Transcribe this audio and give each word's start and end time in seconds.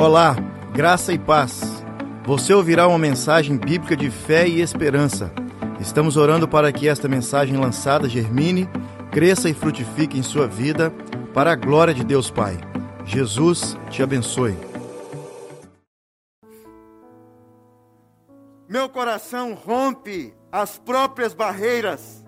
Olá, 0.00 0.36
graça 0.72 1.12
e 1.12 1.18
paz. 1.18 1.60
Você 2.24 2.54
ouvirá 2.54 2.86
uma 2.86 3.00
mensagem 3.00 3.56
bíblica 3.56 3.96
de 3.96 4.08
fé 4.12 4.46
e 4.46 4.60
esperança. 4.60 5.32
Estamos 5.80 6.16
orando 6.16 6.46
para 6.46 6.70
que 6.70 6.86
esta 6.86 7.08
mensagem 7.08 7.56
lançada 7.56 8.08
germine, 8.08 8.70
cresça 9.10 9.48
e 9.48 9.54
frutifique 9.54 10.16
em 10.16 10.22
sua 10.22 10.46
vida, 10.46 10.94
para 11.34 11.50
a 11.50 11.56
glória 11.56 11.92
de 11.92 12.04
Deus 12.04 12.30
Pai. 12.30 12.56
Jesus 13.04 13.76
te 13.90 14.00
abençoe. 14.00 14.56
Meu 18.68 18.88
coração 18.88 19.52
rompe 19.52 20.32
as 20.52 20.78
próprias 20.78 21.34
barreiras, 21.34 22.24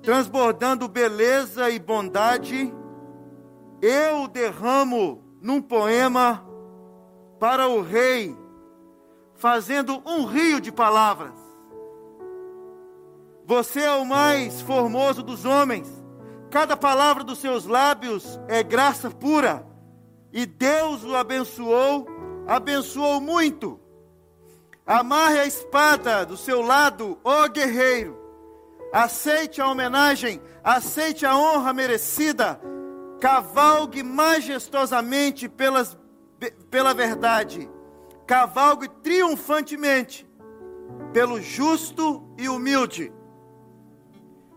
transbordando 0.00 0.86
beleza 0.86 1.70
e 1.70 1.80
bondade. 1.80 2.72
Eu 3.82 4.28
derramo 4.28 5.24
num 5.42 5.60
poema 5.60 6.51
para 7.42 7.66
o 7.66 7.82
rei, 7.82 8.38
fazendo 9.34 10.00
um 10.06 10.24
rio 10.26 10.60
de 10.60 10.70
palavras. 10.70 11.34
Você 13.44 13.80
é 13.80 13.90
o 13.90 14.04
mais 14.04 14.60
formoso 14.60 15.24
dos 15.24 15.44
homens, 15.44 15.88
cada 16.52 16.76
palavra 16.76 17.24
dos 17.24 17.40
seus 17.40 17.66
lábios 17.66 18.38
é 18.46 18.62
graça 18.62 19.10
pura, 19.10 19.66
e 20.32 20.46
Deus 20.46 21.02
o 21.02 21.16
abençoou, 21.16 22.06
abençoou 22.46 23.20
muito. 23.20 23.80
Amarre 24.86 25.40
a 25.40 25.44
espada 25.44 26.24
do 26.24 26.36
seu 26.36 26.62
lado, 26.62 27.18
ó 27.24 27.48
guerreiro. 27.48 28.16
Aceite 28.92 29.60
a 29.60 29.66
homenagem, 29.66 30.40
aceite 30.62 31.26
a 31.26 31.36
honra 31.36 31.72
merecida. 31.72 32.60
Cavalgue 33.20 34.04
majestosamente 34.04 35.48
pelas 35.48 35.96
pela 36.70 36.92
verdade, 36.94 37.68
cavalgue 38.26 38.88
triunfantemente 39.02 40.28
pelo 41.12 41.40
justo 41.40 42.22
e 42.38 42.48
humilde. 42.48 43.12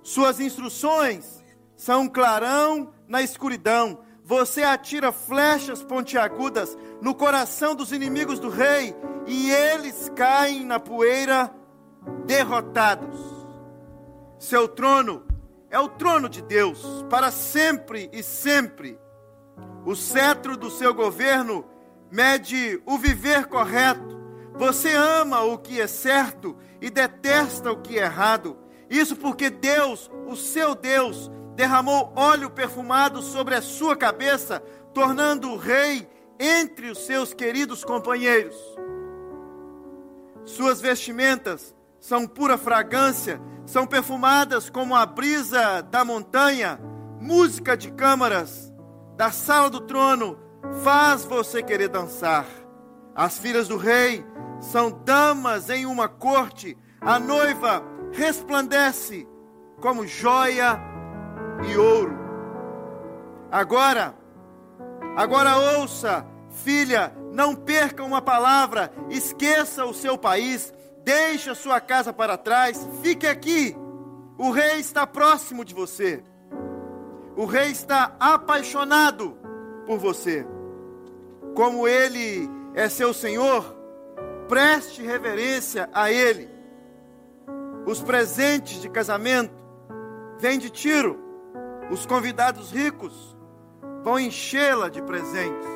Suas 0.02 0.40
instruções 0.40 1.44
são 1.76 2.04
um 2.04 2.08
clarão 2.08 2.94
na 3.08 3.22
escuridão. 3.22 4.00
Você 4.24 4.64
atira 4.64 5.12
flechas 5.12 5.84
pontiagudas 5.84 6.78
no 7.02 7.14
coração 7.14 7.76
dos 7.76 7.92
inimigos 7.92 8.40
do 8.40 8.50
rei 8.50 8.96
e 9.28 9.52
eles 9.52 10.12
caem 10.16 10.66
na 10.66 10.80
poeira 10.80 11.54
derrotados. 12.26 13.20
Seu 14.40 14.68
trono 14.68 15.26
é 15.70 15.80
o 15.80 15.90
trono 15.90 16.30
de 16.30 16.42
Deus 16.42 17.04
para 17.10 17.32
sempre 17.32 18.10
e 18.14 18.24
sempre. 18.24 18.98
O 19.86 19.96
cetro 19.96 20.58
do 20.58 20.70
seu 20.70 20.94
governo 20.94 21.66
mede 22.12 22.82
o 22.86 22.98
viver 22.98 23.46
correto. 23.48 24.16
Você 24.58 24.94
ama 24.94 25.42
o 25.42 25.58
que 25.58 25.82
é 25.82 25.88
certo 25.88 26.56
e 26.82 26.90
detesta 26.90 27.72
o 27.72 27.82
que 27.82 28.00
é 28.00 28.04
errado. 28.04 28.58
Isso 28.90 29.16
porque 29.16 29.50
Deus, 29.50 30.10
o 30.26 30.36
seu 30.36 30.76
Deus, 30.76 31.30
derramou 31.56 32.14
óleo 32.16 32.50
perfumado 32.50 33.22
sobre 33.22 33.56
a 33.56 33.62
sua 33.62 33.96
cabeça, 33.96 34.62
tornando 34.94 35.52
o 35.52 35.58
rei 35.58 36.08
entre 36.40 36.90
os 36.90 37.00
seus 37.00 37.34
queridos 37.34 37.84
companheiros. 37.84 38.56
Suas 40.46 40.80
vestimentas 40.80 41.76
são 42.00 42.28
pura 42.28 42.58
fragrância, 42.58 43.42
são 43.66 43.88
perfumadas 43.88 44.70
como 44.70 44.96
a 44.96 45.06
brisa 45.06 45.82
da 45.82 46.06
montanha, 46.06 46.80
música 47.20 47.76
de 47.76 47.92
câmaras, 47.92 48.72
da 49.18 49.32
sala 49.32 49.70
do 49.70 49.82
trono 49.82 50.45
faz 50.84 51.26
você 51.26 51.62
querer 51.62 51.90
dançar. 51.90 52.46
As 53.16 53.38
filhas 53.38 53.68
do 53.68 53.78
rei 53.78 54.26
são 54.60 54.92
damas 54.92 55.70
em 55.70 55.86
uma 55.86 56.08
corte, 56.08 56.78
a 57.00 57.20
noiva 57.20 57.84
resplandece 58.12 59.28
como 59.80 60.08
joia 60.08 60.80
e 61.70 61.78
ouro. 61.78 62.18
Agora, 63.52 64.16
agora 65.16 65.80
ouça, 65.80 66.26
filha, 66.50 67.16
não 67.32 67.56
perca 67.56 68.04
uma 68.04 68.22
palavra, 68.22 68.92
esqueça 69.10 69.86
o 69.86 69.94
seu 69.94 70.18
país, 70.18 70.74
deixe 71.04 71.50
a 71.50 71.56
sua 71.56 71.80
casa 71.80 72.12
para 72.12 72.38
trás, 72.38 72.88
fique 73.02 73.28
aqui. 73.28 73.76
O 74.38 74.52
rei 74.52 74.80
está 74.80 75.08
próximo 75.08 75.64
de 75.64 75.74
você. 75.74 76.22
O 77.38 77.46
rei 77.46 77.72
está 77.72 78.16
apaixonado 78.20 79.38
por 79.86 79.98
você 80.00 80.46
como 81.56 81.88
Ele 81.88 82.50
é 82.76 82.90
seu 82.90 83.14
Senhor, 83.14 83.64
preste 84.48 85.02
reverência 85.02 85.90
a 85.94 86.12
Ele. 86.12 86.50
Os 87.86 88.02
presentes 88.04 88.82
de 88.82 88.90
casamento 88.90 89.54
vêm 90.38 90.60
de 90.60 90.70
Tiro, 90.70 91.18
os 91.90 92.06
convidados 92.06 92.72
ricos 92.72 93.36
vão 94.04 94.20
enchê-la 94.20 94.90
de 94.90 95.02
presentes. 95.02 95.68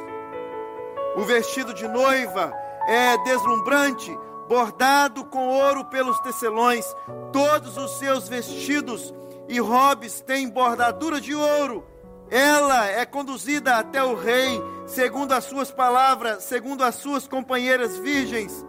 O 1.16 1.22
vestido 1.22 1.74
de 1.74 1.88
noiva 1.88 2.54
é 2.88 3.18
deslumbrante, 3.24 4.16
bordado 4.48 5.26
com 5.26 5.48
ouro 5.48 5.86
pelos 5.86 6.20
tecelões. 6.20 6.86
Todos 7.32 7.78
os 7.78 7.98
seus 7.98 8.28
vestidos 8.28 9.14
e 9.48 9.60
robes 9.60 10.22
têm 10.22 10.50
bordadura 10.50 11.20
de 11.20 11.34
ouro 11.34 11.86
ela 12.30 12.86
é 12.86 13.06
conduzida 13.06 13.78
até 13.78 14.04
o 14.04 14.14
rei, 14.14 14.62
segundo 14.90 15.34
as 15.34 15.44
suas 15.44 15.72
palavras, 15.72 16.44
segundo 16.44 16.84
as 16.84 16.96
suas 16.96 17.28
companheiras 17.28 17.98
virgens, 17.98 18.66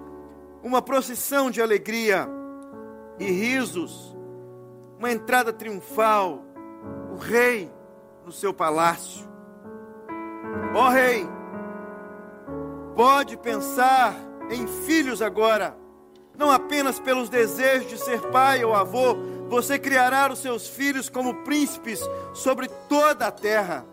uma 0.62 0.82
procissão 0.82 1.50
de 1.50 1.62
alegria 1.62 2.28
e 3.19 3.25
risos, 3.25 4.14
uma 4.98 5.10
entrada 5.10 5.53
triunfal, 5.53 6.44
o 7.14 7.16
rei 7.16 7.72
no 8.25 8.31
seu 8.31 8.53
palácio. 8.53 9.26
Ó 10.75 10.86
oh, 10.86 10.91
rei, 10.91 11.26
pode 12.94 13.37
pensar 13.38 14.14
em 14.50 14.66
filhos 14.66 15.22
agora, 15.22 15.75
não 16.37 16.50
apenas 16.50 17.00
pelos 17.00 17.31
desejos 17.31 17.88
de 17.88 17.98
ser 17.98 18.20
pai 18.31 18.62
ou 18.62 18.75
avô, 18.75 19.16
você 19.48 19.78
criará 19.78 20.31
os 20.31 20.38
seus 20.38 20.69
filhos 20.69 21.08
como 21.08 21.42
príncipes 21.44 22.00
sobre 22.34 22.69
toda 22.88 23.26
a 23.26 23.32
terra. 23.32 23.87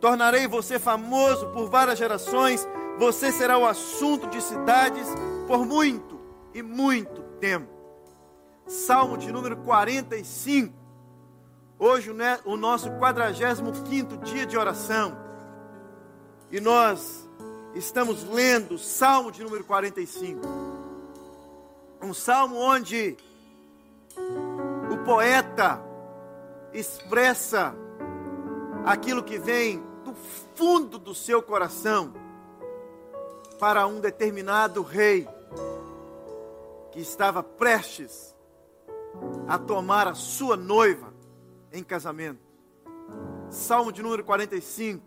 Tornarei 0.00 0.46
você 0.46 0.78
famoso 0.78 1.46
por 1.48 1.68
várias 1.68 1.98
gerações. 1.98 2.66
Você 2.98 3.32
será 3.32 3.58
o 3.58 3.66
assunto 3.66 4.26
de 4.28 4.40
cidades 4.40 5.06
por 5.46 5.66
muito 5.66 6.20
e 6.54 6.62
muito 6.62 7.22
tempo. 7.40 7.68
Salmo 8.66 9.16
de 9.16 9.32
número 9.32 9.56
45. 9.58 10.74
Hoje 11.78 12.10
o 12.44 12.56
nosso 12.56 12.90
45 12.92 13.72
dia 14.18 14.44
de 14.44 14.56
oração. 14.56 15.16
E 16.50 16.60
nós 16.60 17.28
estamos 17.74 18.24
lendo 18.24 18.74
o 18.74 18.78
Salmo 18.78 19.30
de 19.30 19.42
número 19.42 19.64
45. 19.64 20.40
Um 22.02 22.14
salmo 22.14 22.56
onde 22.56 23.16
poeta 25.08 25.82
expressa 26.70 27.74
aquilo 28.84 29.22
que 29.22 29.38
vem 29.38 29.82
do 30.04 30.14
fundo 30.54 30.98
do 30.98 31.14
seu 31.14 31.42
coração 31.42 32.12
para 33.58 33.86
um 33.86 34.00
determinado 34.00 34.82
rei 34.82 35.28
que 36.92 37.00
estava 37.00 37.42
prestes 37.42 38.34
a 39.46 39.58
tomar 39.58 40.06
a 40.06 40.14
sua 40.14 40.56
noiva 40.56 41.12
em 41.72 41.82
casamento. 41.82 42.40
Salmo 43.50 43.92
de 43.92 44.02
número 44.02 44.24
45. 44.24 45.04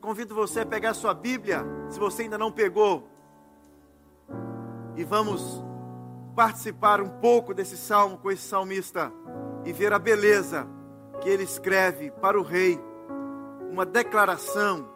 Convido 0.00 0.34
você 0.34 0.60
a 0.60 0.66
pegar 0.66 0.94
sua 0.94 1.12
Bíblia, 1.12 1.64
se 1.90 1.98
você 1.98 2.22
ainda 2.22 2.38
não 2.38 2.52
pegou. 2.52 3.08
E 4.96 5.04
vamos 5.04 5.62
participar 6.36 7.00
um 7.00 7.08
pouco 7.08 7.52
desse 7.52 7.76
salmo 7.76 8.18
com 8.18 8.30
esse 8.30 8.42
salmista 8.42 9.12
e 9.64 9.72
ver 9.72 9.92
a 9.92 9.98
beleza 9.98 10.68
que 11.20 11.28
ele 11.28 11.42
escreve 11.42 12.10
para 12.12 12.38
o 12.38 12.42
rei, 12.42 12.78
uma 13.70 13.84
declaração 13.84 14.88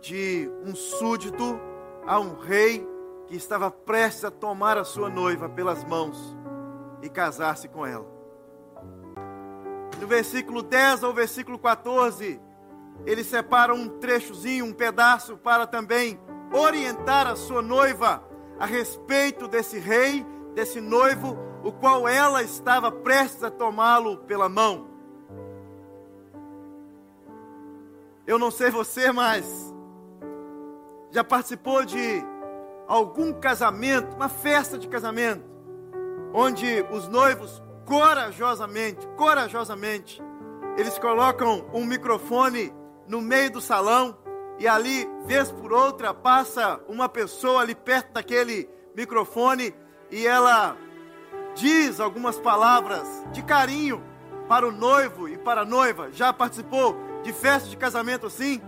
de 0.00 0.50
um 0.64 0.74
súdito 0.74 1.60
a 2.06 2.18
um 2.18 2.38
rei 2.38 2.86
que 3.26 3.36
estava 3.36 3.70
prestes 3.70 4.24
a 4.24 4.30
tomar 4.30 4.78
a 4.78 4.84
sua 4.84 5.08
noiva 5.10 5.48
pelas 5.48 5.84
mãos 5.84 6.36
e 7.02 7.08
casar-se 7.08 7.68
com 7.68 7.86
ela. 7.86 8.06
No 10.00 10.06
versículo 10.06 10.62
10 10.62 11.04
ao 11.04 11.12
versículo 11.12 11.58
14, 11.58 12.40
ele 13.04 13.24
separa 13.24 13.74
um 13.74 13.88
trechozinho, 13.88 14.64
um 14.64 14.72
pedaço 14.72 15.36
para 15.36 15.66
também 15.66 16.18
orientar 16.52 17.26
a 17.26 17.36
sua 17.36 17.60
noiva 17.60 18.22
a 18.58 18.66
respeito 18.66 19.46
desse 19.46 19.78
rei 19.78 20.24
desse 20.54 20.80
noivo, 20.80 21.38
o 21.62 21.70
qual 21.70 22.08
ela 22.08 22.42
estava 22.42 22.90
prestes 22.90 23.44
a 23.44 23.50
tomá-lo 23.50 24.18
pela 24.18 24.48
mão. 24.48 24.88
Eu 28.28 28.38
não 28.38 28.50
sei 28.50 28.70
você, 28.70 29.10
mas 29.10 29.74
Já 31.10 31.24
participou 31.24 31.82
de 31.86 32.22
algum 32.86 33.32
casamento, 33.32 34.14
uma 34.14 34.28
festa 34.28 34.76
de 34.76 34.86
casamento, 34.86 35.42
onde 36.34 36.84
os 36.92 37.08
noivos 37.08 37.62
corajosamente, 37.86 39.08
corajosamente, 39.16 40.22
eles 40.76 40.98
colocam 40.98 41.64
um 41.72 41.86
microfone 41.86 42.70
no 43.06 43.22
meio 43.22 43.50
do 43.50 43.62
salão 43.62 44.18
e 44.58 44.68
ali, 44.68 45.08
vez 45.24 45.50
por 45.50 45.72
outra, 45.72 46.12
passa 46.12 46.78
uma 46.86 47.08
pessoa 47.08 47.62
ali 47.62 47.74
perto 47.74 48.12
daquele 48.12 48.68
microfone 48.94 49.74
e 50.10 50.26
ela 50.26 50.76
diz 51.54 51.98
algumas 51.98 52.38
palavras 52.38 53.08
de 53.32 53.42
carinho 53.42 54.04
para 54.46 54.68
o 54.68 54.70
noivo 54.70 55.26
e 55.26 55.38
para 55.38 55.62
a 55.62 55.64
noiva. 55.64 56.12
Já 56.12 56.30
participou 56.30 57.07
de 57.22 57.32
festa 57.32 57.68
de 57.68 57.76
casamento 57.76 58.26
assim? 58.26 58.60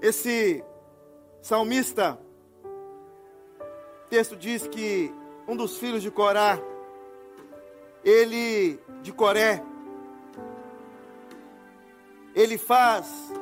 Esse 0.00 0.64
salmista, 1.40 2.18
texto 4.08 4.36
diz 4.36 4.66
que 4.66 5.12
um 5.48 5.56
dos 5.56 5.78
filhos 5.78 6.02
de 6.02 6.10
Corá, 6.10 6.58
ele, 8.04 8.78
de 9.02 9.12
Coré, 9.12 9.62
ele 12.34 12.58
faz 12.58 13.32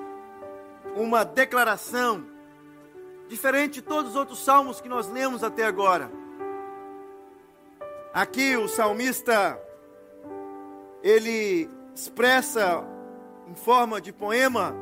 uma 0.96 1.24
declaração 1.24 2.24
diferente 3.28 3.74
de 3.74 3.82
todos 3.82 4.12
os 4.12 4.16
outros 4.16 4.38
salmos 4.38 4.80
que 4.80 4.88
nós 4.88 5.08
lemos 5.08 5.42
até 5.42 5.64
agora. 5.64 6.10
Aqui 8.12 8.56
o 8.56 8.68
salmista 8.68 9.60
ele 11.04 11.68
expressa 11.94 12.82
em 13.46 13.54
forma 13.54 14.00
de 14.00 14.10
poema 14.10 14.74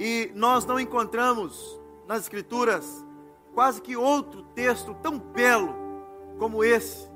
e 0.00 0.32
nós 0.34 0.64
não 0.64 0.80
encontramos 0.80 1.78
nas 2.08 2.22
escrituras 2.22 3.04
quase 3.54 3.82
que 3.82 3.94
outro 3.94 4.42
texto 4.54 4.94
tão 5.02 5.18
belo 5.18 5.74
como 6.38 6.64
esse 6.64 7.08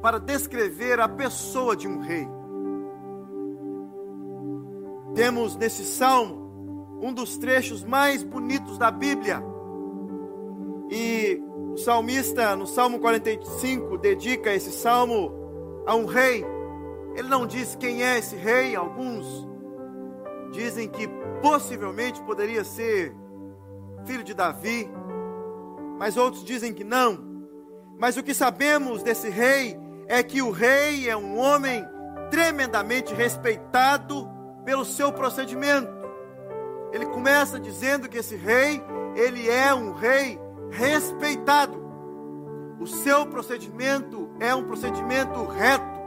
para 0.00 0.20
descrever 0.20 1.00
a 1.00 1.08
pessoa 1.08 1.74
de 1.74 1.88
um 1.88 1.98
rei. 1.98 2.28
Temos 5.14 5.56
nesse 5.56 5.84
salmo 5.84 7.00
um 7.02 7.12
dos 7.12 7.36
trechos 7.36 7.82
mais 7.82 8.22
bonitos 8.22 8.78
da 8.78 8.92
Bíblia. 8.92 9.42
E 10.88 11.42
o 11.72 11.76
salmista, 11.76 12.54
no 12.54 12.66
Salmo 12.66 13.00
45, 13.00 13.98
dedica 13.98 14.54
esse 14.54 14.70
salmo 14.70 15.32
a 15.84 15.96
um 15.96 16.06
rei. 16.06 16.44
Ele 17.18 17.26
não 17.26 17.48
diz 17.48 17.74
quem 17.74 18.04
é 18.04 18.16
esse 18.16 18.36
rei, 18.36 18.76
alguns 18.76 19.26
dizem 20.52 20.88
que 20.88 21.08
possivelmente 21.42 22.22
poderia 22.22 22.62
ser 22.62 23.12
filho 24.06 24.22
de 24.22 24.32
Davi, 24.32 24.88
mas 25.98 26.16
outros 26.16 26.44
dizem 26.44 26.72
que 26.72 26.84
não. 26.84 27.18
Mas 27.98 28.16
o 28.16 28.22
que 28.22 28.32
sabemos 28.32 29.02
desse 29.02 29.28
rei 29.28 29.76
é 30.06 30.22
que 30.22 30.40
o 30.40 30.52
rei 30.52 31.10
é 31.10 31.16
um 31.16 31.36
homem 31.36 31.84
tremendamente 32.30 33.12
respeitado 33.12 34.30
pelo 34.64 34.84
seu 34.84 35.12
procedimento. 35.12 35.90
Ele 36.92 37.06
começa 37.06 37.58
dizendo 37.58 38.08
que 38.08 38.18
esse 38.18 38.36
rei, 38.36 38.80
ele 39.16 39.50
é 39.50 39.74
um 39.74 39.90
rei 39.90 40.38
respeitado. 40.70 41.84
O 42.78 42.86
seu 42.86 43.26
procedimento 43.26 44.30
é 44.38 44.54
um 44.54 44.62
procedimento 44.62 45.44
reto. 45.46 45.97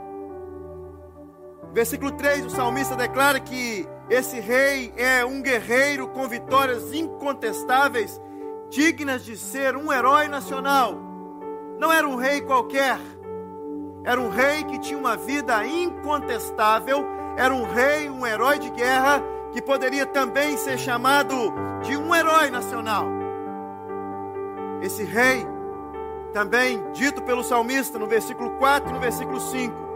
Versículo 1.72 2.12
3, 2.12 2.44
o 2.44 2.50
salmista 2.50 2.94
declara 2.94 3.40
que 3.40 3.88
esse 4.10 4.38
rei 4.38 4.92
é 4.94 5.24
um 5.24 5.40
guerreiro 5.40 6.06
com 6.08 6.28
vitórias 6.28 6.92
incontestáveis, 6.92 8.20
dignas 8.68 9.24
de 9.24 9.38
ser 9.38 9.74
um 9.74 9.90
herói 9.90 10.28
nacional. 10.28 10.94
Não 11.78 11.90
era 11.90 12.06
um 12.06 12.16
rei 12.16 12.42
qualquer, 12.42 12.98
era 14.04 14.20
um 14.20 14.28
rei 14.28 14.64
que 14.64 14.78
tinha 14.80 14.98
uma 14.98 15.16
vida 15.16 15.66
incontestável, 15.66 17.06
era 17.38 17.54
um 17.54 17.64
rei, 17.64 18.10
um 18.10 18.26
herói 18.26 18.58
de 18.58 18.68
guerra, 18.70 19.22
que 19.50 19.62
poderia 19.62 20.04
também 20.04 20.58
ser 20.58 20.78
chamado 20.78 21.34
de 21.82 21.96
um 21.96 22.14
herói 22.14 22.50
nacional. 22.50 23.06
Esse 24.82 25.04
rei, 25.04 25.46
também 26.34 26.82
dito 26.92 27.22
pelo 27.22 27.42
salmista 27.42 27.98
no 27.98 28.06
versículo 28.06 28.50
4 28.58 28.90
e 28.90 28.92
no 28.92 29.00
versículo 29.00 29.40
5, 29.40 29.91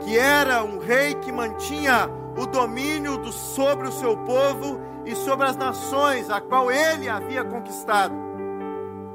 que 0.00 0.18
era 0.18 0.64
um 0.64 0.78
rei 0.78 1.14
que 1.14 1.30
mantinha 1.30 2.08
o 2.36 2.46
domínio 2.46 3.18
do, 3.18 3.32
sobre 3.32 3.88
o 3.88 3.92
seu 3.92 4.16
povo 4.16 4.80
e 5.04 5.14
sobre 5.14 5.46
as 5.46 5.56
nações 5.56 6.30
a 6.30 6.40
qual 6.40 6.70
ele 6.70 7.08
havia 7.08 7.44
conquistado. 7.44 8.14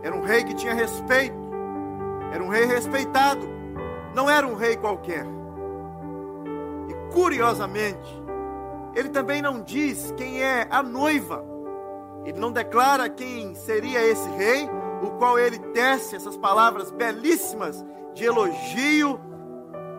Era 0.02 0.16
um 0.16 0.22
rei 0.22 0.44
que 0.44 0.54
tinha 0.54 0.74
respeito, 0.74 1.36
era 2.32 2.44
um 2.44 2.50
rei 2.50 2.66
respeitado, 2.66 3.48
não 4.14 4.30
era 4.30 4.46
um 4.46 4.56
rei 4.56 4.78
qualquer. 4.78 5.26
E 6.88 7.14
curiosamente, 7.14 8.24
ele 8.94 9.10
também 9.10 9.42
não 9.42 9.62
diz 9.62 10.14
quem 10.16 10.44
é 10.44 10.68
a 10.70 10.84
noiva, 10.84 11.44
ele 12.24 12.40
não 12.40 12.52
declara 12.52 13.10
quem 13.10 13.56
seria 13.56 14.04
esse 14.04 14.30
rei, 14.30 14.70
o 15.02 15.12
qual 15.18 15.38
ele 15.40 15.60
tece 15.60 16.16
essas 16.16 16.38
palavras 16.38 16.92
belíssimas 16.92 17.84
de 18.14 18.26
elogio 18.26 19.20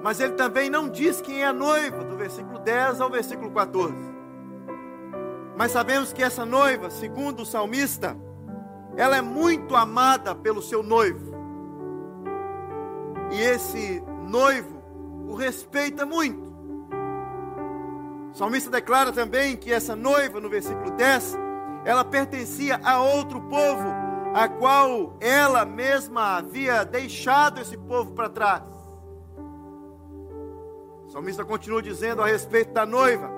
mas 0.02 0.20
ele 0.20 0.34
também 0.34 0.70
não 0.70 0.88
diz 0.88 1.20
quem 1.20 1.43
é 1.43 1.46
a 1.46 1.52
noiva, 1.52 2.04
do 2.04 2.16
versículo 2.16 2.58
10 2.58 3.00
ao 3.00 3.10
versículo 3.10 3.50
14. 3.50 3.94
Mas 5.56 5.72
sabemos 5.72 6.12
que 6.12 6.22
essa 6.22 6.44
noiva, 6.44 6.90
segundo 6.90 7.43
o 7.43 7.46
salmista, 7.46 8.16
ela 8.96 9.16
é 9.16 9.22
muito 9.22 9.75
amada 9.75 10.34
pelo 10.34 10.62
seu 10.62 10.82
noivo. 10.82 11.34
E 13.32 13.40
esse 13.40 14.02
noivo 14.28 14.76
o 15.26 15.34
respeita 15.34 16.06
muito. 16.06 16.46
O 18.32 18.34
salmista 18.34 18.70
declara 18.70 19.12
também 19.12 19.56
que 19.56 19.72
essa 19.72 19.96
noiva, 19.96 20.40
no 20.40 20.48
versículo 20.48 20.90
10, 20.90 21.38
ela 21.84 22.04
pertencia 22.04 22.78
a 22.84 23.00
outro 23.00 23.40
povo, 23.40 23.88
a 24.34 24.48
qual 24.48 25.16
ela 25.20 25.64
mesma 25.64 26.37
havia 26.37 26.84
deixado 26.84 27.60
esse 27.60 27.76
povo 27.78 28.12
para 28.12 28.28
trás. 28.28 28.75
Salmista 31.17 31.47
continua 31.47 31.81
dizendo 31.81 32.21
a 32.21 32.27
respeito 32.27 32.75
da 32.75 32.85
noiva, 32.85 33.31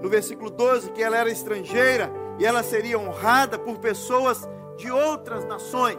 no 0.00 0.08
versículo 0.08 0.48
12, 0.48 0.92
que 0.92 1.02
ela 1.02 1.16
era 1.16 1.28
estrangeira 1.28 2.08
e 2.38 2.46
ela 2.46 2.62
seria 2.62 3.00
honrada 3.00 3.58
por 3.58 3.78
pessoas 3.78 4.48
de 4.76 4.92
outras 4.92 5.44
nações. 5.44 5.98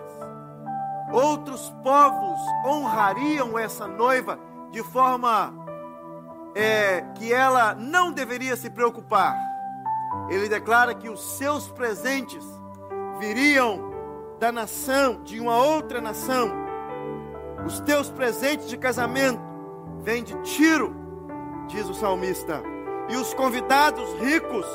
Outros 1.12 1.70
povos 1.84 2.39
honrariam 2.65 3.60
essa 3.60 3.89
noiva 3.89 4.39
de 4.72 4.82
forma 4.84 5.53
é, 6.56 7.01
que 7.15 7.34
ela 7.34 7.75
não 7.75 8.13
deveria 8.13 8.56
se 8.56 8.70
preocupar. 8.70 9.38
Ele 10.30 10.48
declara 10.48 10.96
que 10.96 11.10
os 11.10 11.38
seus 11.38 11.68
presentes 11.68 12.46
viriam 13.20 13.91
da 14.39 14.50
nação, 14.50 15.22
de 15.25 15.41
uma 15.41 15.58
outra 15.58 16.00
nação. 16.00 16.50
Os 17.65 17.82
teus 17.82 18.10
presentes 18.10 18.70
de 18.70 18.77
casamento 18.77 19.41
vem 20.01 20.24
de 20.24 20.36
Tiro, 20.44 21.00
diz 21.68 21.89
o 21.89 21.94
salmista, 21.94 22.62
e 23.10 23.15
os 23.15 23.34
convidados 23.34 24.13
ricos 24.20 24.65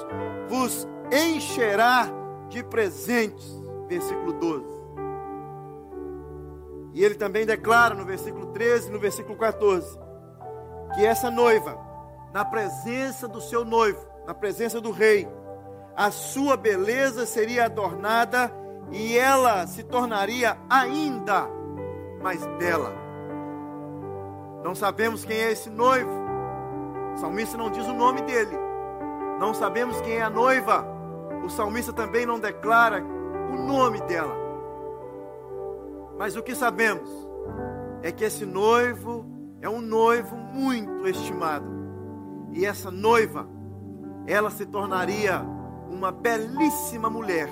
vos 0.48 0.86
encherá 1.10 2.08
de 2.48 2.62
presentes. 2.64 3.56
Versículo 3.88 4.32
12. 4.32 4.76
E 6.92 7.04
ele 7.04 7.14
também 7.14 7.46
declara 7.46 7.94
no 7.94 8.04
versículo 8.04 8.46
13 8.46 8.88
e 8.88 8.92
no 8.92 8.98
versículo 8.98 9.36
14 9.36 9.98
que 10.94 11.04
essa 11.04 11.30
noiva, 11.30 11.78
na 12.32 12.44
presença 12.44 13.28
do 13.28 13.40
seu 13.40 13.64
noivo, 13.64 14.00
na 14.26 14.32
presença 14.32 14.80
do 14.80 14.90
rei, 14.90 15.28
a 15.94 16.10
sua 16.10 16.56
beleza 16.56 17.26
seria 17.26 17.66
adornada 17.66 18.50
e 18.90 19.16
ela 19.16 19.66
se 19.66 19.82
tornaria 19.82 20.56
ainda 20.68 21.48
mais 22.22 22.44
bela. 22.58 22.92
Não 24.64 24.74
sabemos 24.74 25.24
quem 25.24 25.36
é 25.36 25.52
esse 25.52 25.70
noivo. 25.70 26.25
O 27.16 27.18
salmista 27.18 27.56
não 27.56 27.70
diz 27.70 27.86
o 27.86 27.94
nome 27.94 28.20
dele. 28.20 28.58
Não 29.40 29.54
sabemos 29.54 29.98
quem 30.02 30.16
é 30.16 30.22
a 30.22 30.28
noiva. 30.28 30.86
O 31.42 31.48
salmista 31.48 31.90
também 31.90 32.26
não 32.26 32.38
declara 32.38 33.02
o 33.02 33.56
nome 33.56 34.02
dela. 34.02 34.36
Mas 36.18 36.36
o 36.36 36.42
que 36.42 36.54
sabemos 36.54 37.08
é 38.02 38.12
que 38.12 38.22
esse 38.22 38.44
noivo 38.44 39.24
é 39.62 39.68
um 39.68 39.80
noivo 39.80 40.36
muito 40.36 41.08
estimado. 41.08 41.66
E 42.52 42.66
essa 42.66 42.90
noiva, 42.90 43.48
ela 44.26 44.50
se 44.50 44.66
tornaria 44.66 45.40
uma 45.90 46.12
belíssima 46.12 47.08
mulher, 47.08 47.48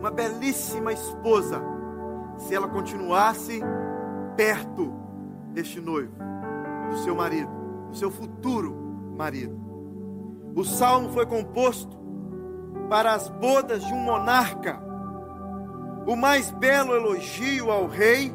uma 0.00 0.10
belíssima 0.10 0.94
esposa, 0.94 1.60
se 2.38 2.54
ela 2.54 2.68
continuasse 2.68 3.60
perto 4.34 4.94
deste 5.52 5.78
noivo, 5.78 6.14
do 6.90 6.96
seu 6.98 7.14
marido, 7.14 7.55
seu 7.92 8.10
futuro 8.10 8.74
marido. 9.16 9.58
O 10.54 10.64
salmo 10.64 11.10
foi 11.10 11.26
composto 11.26 11.96
para 12.88 13.14
as 13.14 13.28
bodas 13.28 13.84
de 13.84 13.92
um 13.92 13.98
monarca. 13.98 14.80
O 16.06 16.16
mais 16.16 16.50
belo 16.52 16.94
elogio 16.94 17.70
ao 17.70 17.86
rei 17.86 18.32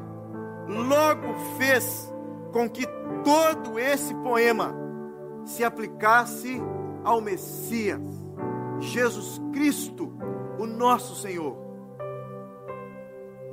logo 0.68 1.34
fez 1.58 2.14
com 2.52 2.70
que 2.70 2.86
todo 3.24 3.80
esse 3.80 4.14
poema 4.16 4.76
se 5.46 5.64
aplicasse 5.64 6.62
ao 7.04 7.22
Messias, 7.22 8.02
Jesus 8.80 9.42
Cristo, 9.54 10.14
o 10.60 10.66
nosso 10.66 11.16
Senhor. 11.16 11.58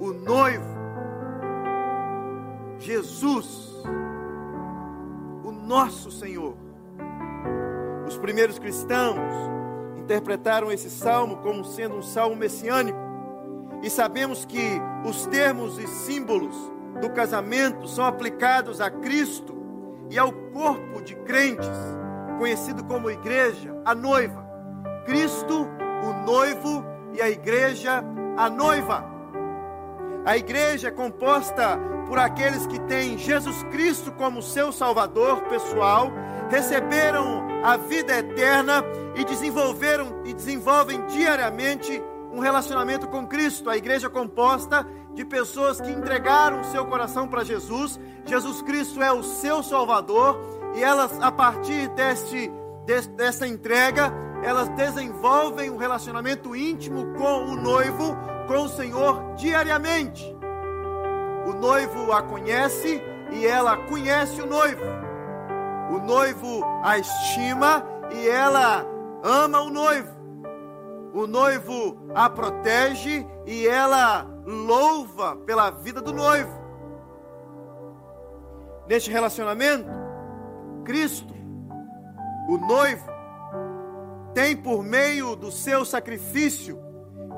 O 0.00 0.12
noivo, 0.12 0.78
Jesus, 2.78 3.83
nosso 5.68 6.10
Senhor. 6.10 6.56
Os 8.06 8.16
primeiros 8.16 8.58
cristãos 8.58 9.20
interpretaram 9.98 10.72
esse 10.72 10.88
salmo 10.88 11.37
como 11.37 11.62
sendo 11.62 11.96
um 11.96 12.02
salmo 12.02 12.34
messiânico. 12.34 12.98
E 13.82 13.90
sabemos 13.90 14.46
que 14.46 14.80
os 15.04 15.26
termos 15.26 15.78
e 15.78 15.87
símbolos 15.87 16.56
do 17.02 17.10
casamento 17.10 17.87
são 17.87 18.06
aplicados 18.06 18.80
a 18.80 18.90
Cristo 18.90 19.54
e 20.10 20.18
ao 20.18 20.32
corpo 20.32 21.02
de 21.02 21.14
crentes, 21.14 21.68
conhecido 22.38 22.82
como 22.84 23.10
igreja, 23.10 23.78
a 23.84 23.94
noiva. 23.94 24.48
Cristo, 25.04 25.68
o 26.02 26.25
noivo, 26.25 26.82
e 27.12 27.20
a 27.20 27.28
igreja, 27.28 28.02
a 28.37 28.48
noiva. 28.48 29.17
A 30.25 30.37
igreja 30.37 30.88
é 30.88 30.90
composta 30.90 31.78
por 32.06 32.18
aqueles 32.18 32.66
que 32.66 32.78
têm 32.80 33.18
Jesus 33.18 33.62
Cristo 33.64 34.10
como 34.12 34.42
seu 34.42 34.72
Salvador 34.72 35.42
pessoal, 35.42 36.10
receberam 36.50 37.46
a 37.62 37.76
vida 37.76 38.18
eterna 38.18 38.82
e 39.14 39.25
desenvolveram 39.25 40.22
e 40.25 40.32
desenvolvem 40.32 41.04
diariamente 41.06 42.02
um 42.32 42.40
relacionamento 42.40 43.06
com 43.08 43.26
Cristo. 43.26 43.68
A 43.68 43.76
igreja 43.76 44.06
é 44.06 44.10
composta 44.10 44.87
de 45.14 45.25
pessoas 45.25 45.80
que 45.80 45.90
entregaram 45.90 46.64
seu 46.64 46.87
coração 46.87 47.28
para 47.28 47.44
Jesus. 47.44 47.98
Jesus 48.25 48.62
Cristo 48.62 49.02
é 49.02 49.12
o 49.12 49.22
seu 49.22 49.62
Salvador 49.62 50.38
e 50.75 50.82
elas, 50.82 51.18
a 51.20 51.32
partir 51.32 51.88
deste, 51.88 52.50
desta 53.16 53.46
entrega, 53.46 54.12
elas 54.42 54.68
desenvolvem 54.70 55.70
um 55.70 55.76
relacionamento 55.76 56.54
íntimo 56.54 57.14
com 57.14 57.46
o 57.46 57.56
noivo, 57.56 58.16
com 58.49 58.64
o 58.64 58.69
Senhor 58.69 59.35
diariamente. 59.37 60.35
O 61.47 61.52
noivo 61.52 62.11
a 62.11 62.23
conhece 62.23 63.00
e 63.31 63.47
ela 63.47 63.76
conhece 63.76 64.40
o 64.40 64.47
noivo. 64.47 64.83
O 65.90 65.99
noivo 65.99 66.64
a 66.83 66.99
estima 66.99 67.85
e 68.11 68.28
ela 68.28 68.85
ama 69.23 69.61
o 69.61 69.71
noivo. 69.71 70.19
O 71.12 71.26
noivo 71.26 71.99
a 72.14 72.28
protege 72.28 73.26
e 73.47 73.67
ela 73.67 74.26
louva 74.45 75.37
pela 75.37 75.71
vida 75.71 76.00
do 76.00 76.12
noivo. 76.12 76.59
Neste 78.87 79.11
relacionamento, 79.11 79.90
Cristo, 80.85 81.35
o 82.49 82.57
noivo, 82.57 83.07
tem 84.33 84.57
por 84.57 84.83
meio 84.83 85.37
do 85.37 85.50
seu 85.50 85.85
sacrifício, 85.85 86.78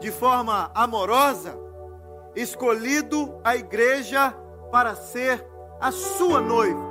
de 0.01 0.11
forma 0.11 0.71
amorosa, 0.75 1.57
escolhido 2.35 3.39
a 3.45 3.55
igreja 3.55 4.35
para 4.73 4.95
ser 4.95 5.47
a 5.81 5.93
sua 5.93 6.41
noiva. 6.41 6.91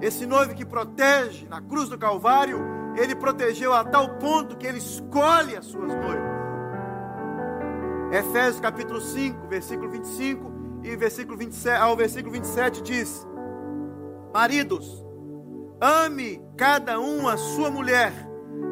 Esse 0.00 0.26
noivo 0.26 0.54
que 0.54 0.64
protege 0.64 1.46
na 1.48 1.60
cruz 1.60 1.88
do 1.88 1.98
Calvário, 1.98 2.60
ele 2.96 3.14
protegeu 3.14 3.72
a 3.72 3.84
tal 3.84 4.16
ponto 4.16 4.56
que 4.56 4.66
ele 4.66 4.78
escolhe 4.78 5.54
as 5.56 5.66
suas 5.66 5.88
noivas. 5.94 6.36
Efésios 8.12 8.60
capítulo 8.60 9.00
5, 9.00 9.46
versículo 9.48 9.90
25 9.90 10.52
e 10.82 10.96
versículo 10.96 11.36
27, 11.36 11.80
ao 11.80 11.96
versículo 11.96 12.32
27 12.32 12.82
diz: 12.82 13.26
Maridos, 14.32 15.04
ame 15.80 16.40
cada 16.56 17.00
um 17.00 17.28
a 17.28 17.36
sua 17.36 17.70
mulher, 17.70 18.12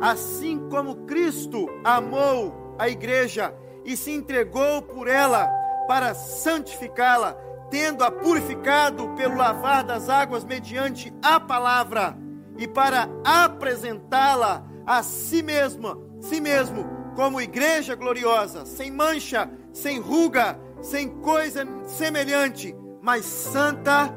assim 0.01 0.69
como 0.71 1.05
Cristo 1.07 1.67
amou 1.83 2.64
a 2.79 2.89
igreja 2.89 3.55
e 3.85 3.97
se 3.97 4.11
entregou 4.11 4.83
por 4.83 5.09
ela 5.09 5.47
para 5.87 6.15
santificá-la, 6.15 7.35
tendo-a 7.71 8.11
purificado 8.11 9.09
pelo 9.11 9.37
lavar 9.37 9.85
das 9.85 10.09
águas 10.09 10.45
mediante 10.45 11.13
a 11.23 11.39
palavra 11.39 12.17
e 12.57 12.67
para 12.67 13.09
apresentá-la 13.25 14.65
a 14.87 15.03
si 15.03 15.43
mesma, 15.43 15.99
si 16.21 16.41
mesmo, 16.41 16.85
como 17.15 17.41
igreja 17.41 17.95
gloriosa, 17.95 18.67
sem 18.67 18.91
mancha, 18.91 19.51
sem 19.73 19.99
ruga, 19.99 20.59
sem 20.81 21.09
coisa 21.21 21.67
semelhante, 21.87 22.75
mas 23.01 23.25
santa 23.25 24.13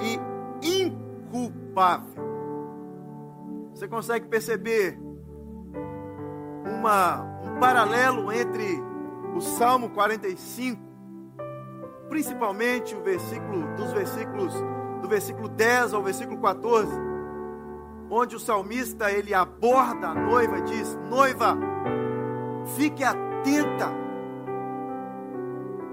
e 0.00 0.18
inculpável. 0.80 2.22
Você 3.74 3.88
consegue 3.88 4.28
perceber 4.28 4.98
uma, 6.64 7.22
um 7.41 7.41
paralelo 7.60 8.32
entre 8.32 8.82
o 9.34 9.40
Salmo 9.40 9.90
45, 9.90 10.80
principalmente 12.08 12.94
o 12.94 13.02
versículo 13.02 13.74
dos 13.76 13.92
versículos 13.92 14.54
do 15.00 15.08
versículo 15.08 15.48
10 15.48 15.94
ao 15.94 16.02
versículo 16.02 16.40
14, 16.40 16.92
onde 18.10 18.36
o 18.36 18.40
salmista 18.40 19.10
ele 19.10 19.34
aborda 19.34 20.08
a 20.08 20.14
noiva 20.14 20.58
e 20.58 20.62
diz: 20.62 20.98
"Noiva, 21.08 21.56
fique 22.76 23.02
atenta, 23.02 23.90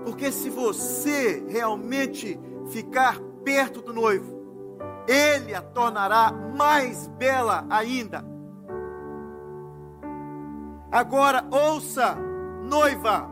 porque 0.06 0.32
se 0.32 0.50
você 0.50 1.44
realmente 1.48 2.40
ficar 2.68 3.20
perto 3.44 3.82
do 3.82 3.94
noivo, 3.94 4.40
ele 5.08 5.56
a 5.56 5.62
tornará 5.62 6.32
mais 6.56 7.08
bela 7.08 7.66
ainda. 7.70 8.24
Agora 10.92 11.46
ouça, 11.52 12.18
noiva, 12.64 13.30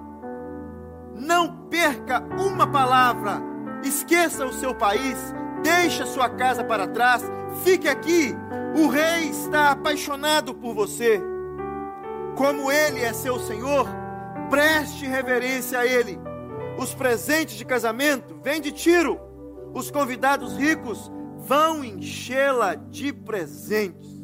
não 1.16 1.68
perca 1.70 2.24
uma 2.40 2.68
palavra, 2.68 3.42
esqueça 3.84 4.46
o 4.46 4.54
seu 4.54 4.76
país, 4.76 5.18
deixe 5.64 6.04
a 6.04 6.06
sua 6.06 6.30
casa 6.30 6.64
para 6.64 6.88
trás, 6.88 7.24
fique 7.64 7.88
aqui. 7.88 8.36
O 8.76 8.88
rei 8.88 9.30
está 9.30 9.72
apaixonado 9.72 10.54
por 10.54 10.76
você. 10.76 11.20
Como 12.36 12.72
ele 12.72 13.02
é 13.02 13.12
seu 13.12 13.40
senhor, 13.40 13.88
preste 14.52 15.08
reverência 15.08 15.80
a 15.80 15.86
ele. 15.86 16.20
Os 16.78 16.94
presentes 16.94 17.56
de 17.56 17.66
casamento 17.66 18.40
vêm 18.44 18.62
de 18.62 18.72
Tiro. 18.72 19.20
Os 19.74 19.90
convidados 19.90 20.56
ricos 20.56 21.12
vão 21.40 21.84
enchê-la 21.84 22.76
de 22.76 23.12
presentes. 23.12 24.16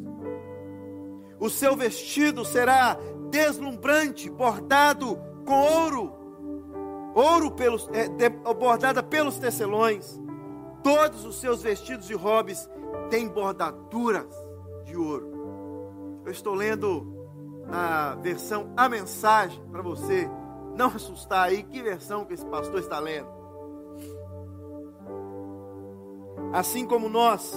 O 1.40 1.50
seu 1.50 1.76
vestido 1.76 2.44
será 2.44 2.96
deslumbrante, 3.34 4.30
bordado 4.30 5.18
com 5.44 5.60
ouro, 5.60 6.12
ouro 7.16 7.50
pelos, 7.50 7.88
é, 7.92 8.06
de, 8.06 8.28
bordada 8.30 9.02
pelos 9.02 9.38
tecelões. 9.38 10.20
Todos 10.84 11.24
os 11.24 11.40
seus 11.40 11.60
vestidos 11.60 12.08
e 12.08 12.14
robes 12.14 12.70
têm 13.10 13.26
bordaduras 13.26 14.32
de 14.84 14.96
ouro. 14.96 16.22
Eu 16.24 16.30
estou 16.30 16.54
lendo 16.54 17.12
na 17.66 18.14
versão 18.14 18.72
A 18.76 18.88
Mensagem 18.88 19.60
para 19.68 19.82
você 19.82 20.30
não 20.76 20.86
assustar 20.86 21.48
aí 21.48 21.64
que 21.64 21.82
versão 21.82 22.24
que 22.24 22.34
esse 22.34 22.46
pastor 22.46 22.78
está 22.78 23.00
lendo. 23.00 23.34
Assim 26.52 26.86
como 26.86 27.08
nós, 27.08 27.52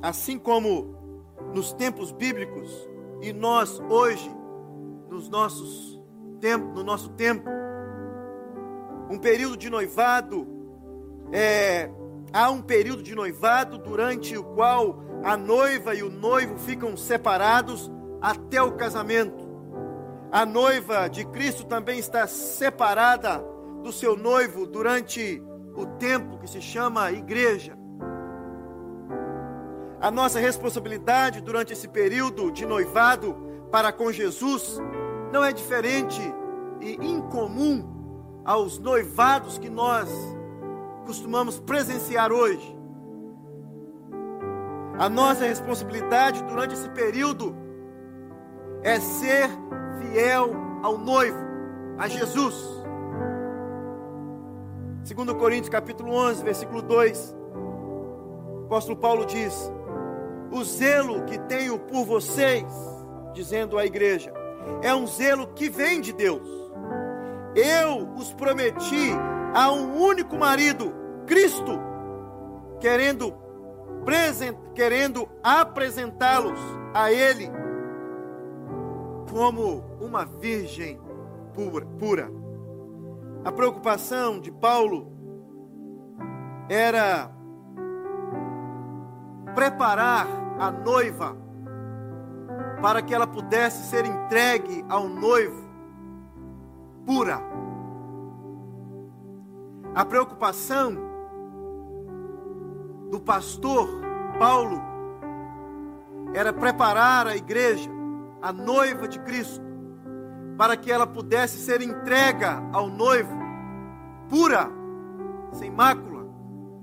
assim 0.00 0.38
como 0.38 0.96
nos 1.52 1.70
tempos 1.74 2.12
bíblicos 2.12 2.88
e 3.20 3.30
nós 3.30 3.78
hoje 3.90 4.39
nos 5.20 5.28
nossos 5.28 6.02
tempos, 6.40 6.74
no 6.74 6.82
nosso 6.82 7.10
tempo, 7.10 7.46
um 9.10 9.18
período 9.18 9.54
de 9.54 9.68
noivado 9.68 10.48
é, 11.30 11.90
há 12.32 12.50
um 12.50 12.62
período 12.62 13.02
de 13.02 13.14
noivado 13.14 13.76
durante 13.76 14.34
o 14.38 14.42
qual 14.42 15.02
a 15.22 15.36
noiva 15.36 15.94
e 15.94 16.02
o 16.02 16.08
noivo 16.08 16.56
ficam 16.56 16.96
separados 16.96 17.92
até 18.22 18.62
o 18.62 18.72
casamento. 18.72 19.46
A 20.32 20.46
noiva 20.46 21.08
de 21.08 21.26
Cristo 21.26 21.66
também 21.66 21.98
está 21.98 22.26
separada 22.26 23.44
do 23.82 23.92
seu 23.92 24.16
noivo 24.16 24.66
durante 24.66 25.42
o 25.76 25.84
tempo 25.98 26.38
que 26.38 26.48
se 26.48 26.62
chama 26.62 27.12
igreja. 27.12 27.76
A 30.00 30.10
nossa 30.10 30.40
responsabilidade 30.40 31.42
durante 31.42 31.74
esse 31.74 31.88
período 31.88 32.50
de 32.50 32.64
noivado 32.64 33.36
para 33.70 33.92
com 33.92 34.10
Jesus 34.10 34.80
não 35.32 35.44
é 35.44 35.52
diferente 35.52 36.20
e 36.80 36.94
incomum 37.06 37.84
aos 38.44 38.78
noivados 38.78 39.58
que 39.58 39.68
nós 39.68 40.08
costumamos 41.06 41.58
presenciar 41.60 42.32
hoje. 42.32 42.78
A 44.98 45.08
nossa 45.08 45.44
responsabilidade 45.44 46.42
durante 46.44 46.74
esse 46.74 46.88
período 46.90 47.54
é 48.82 48.98
ser 48.98 49.48
fiel 50.00 50.50
ao 50.82 50.98
noivo, 50.98 51.38
a 51.98 52.08
Jesus. 52.08 52.54
2 55.14 55.32
Coríntios 55.38 55.68
capítulo 55.68 56.12
11, 56.12 56.44
versículo 56.44 56.82
2. 56.82 57.36
O 58.62 58.64
apóstolo 58.66 58.96
Paulo 58.98 59.26
diz: 59.26 59.72
"O 60.52 60.62
zelo 60.64 61.24
que 61.24 61.38
tenho 61.40 61.78
por 61.78 62.04
vocês", 62.04 62.64
dizendo 63.32 63.78
à 63.78 63.86
igreja, 63.86 64.32
"é 64.82 64.94
um 64.94 65.06
zelo 65.06 65.48
que 65.48 65.68
vem 65.68 66.00
de 66.00 66.12
Deus. 66.12 66.48
Eu 67.54 68.08
os 68.16 68.32
prometi 68.32 69.10
a 69.54 69.70
um 69.72 70.00
único 70.00 70.36
marido, 70.36 70.92
Cristo, 71.26 71.78
querendo 72.78 73.34
querendo 74.74 75.28
apresentá-los 75.42 76.58
a 76.94 77.12
ele 77.12 77.50
como 79.30 79.84
uma 80.00 80.24
virgem 80.24 80.98
pura. 81.98 82.30
A 83.44 83.52
preocupação 83.52 84.40
de 84.40 84.50
Paulo 84.50 85.12
era 86.68 87.30
preparar 89.54 90.26
a 90.58 90.70
noiva 90.70 91.36
para 92.80 93.02
que 93.02 93.14
ela 93.14 93.26
pudesse 93.26 93.88
ser 93.88 94.04
entregue 94.04 94.84
ao 94.88 95.08
noivo 95.08 95.68
pura. 97.04 97.40
A 99.94 100.04
preocupação 100.04 100.96
do 103.10 103.20
pastor 103.20 103.88
Paulo 104.38 104.80
era 106.32 106.52
preparar 106.52 107.26
a 107.26 107.36
igreja 107.36 107.90
a 108.42 108.52
noiva 108.52 109.06
de 109.06 109.18
Cristo, 109.20 109.62
para 110.56 110.76
que 110.76 110.90
ela 110.90 111.06
pudesse 111.06 111.58
ser 111.58 111.82
entrega 111.82 112.62
ao 112.72 112.88
noivo, 112.88 113.36
pura, 114.28 114.70
sem 115.52 115.70
mácula, 115.70 116.26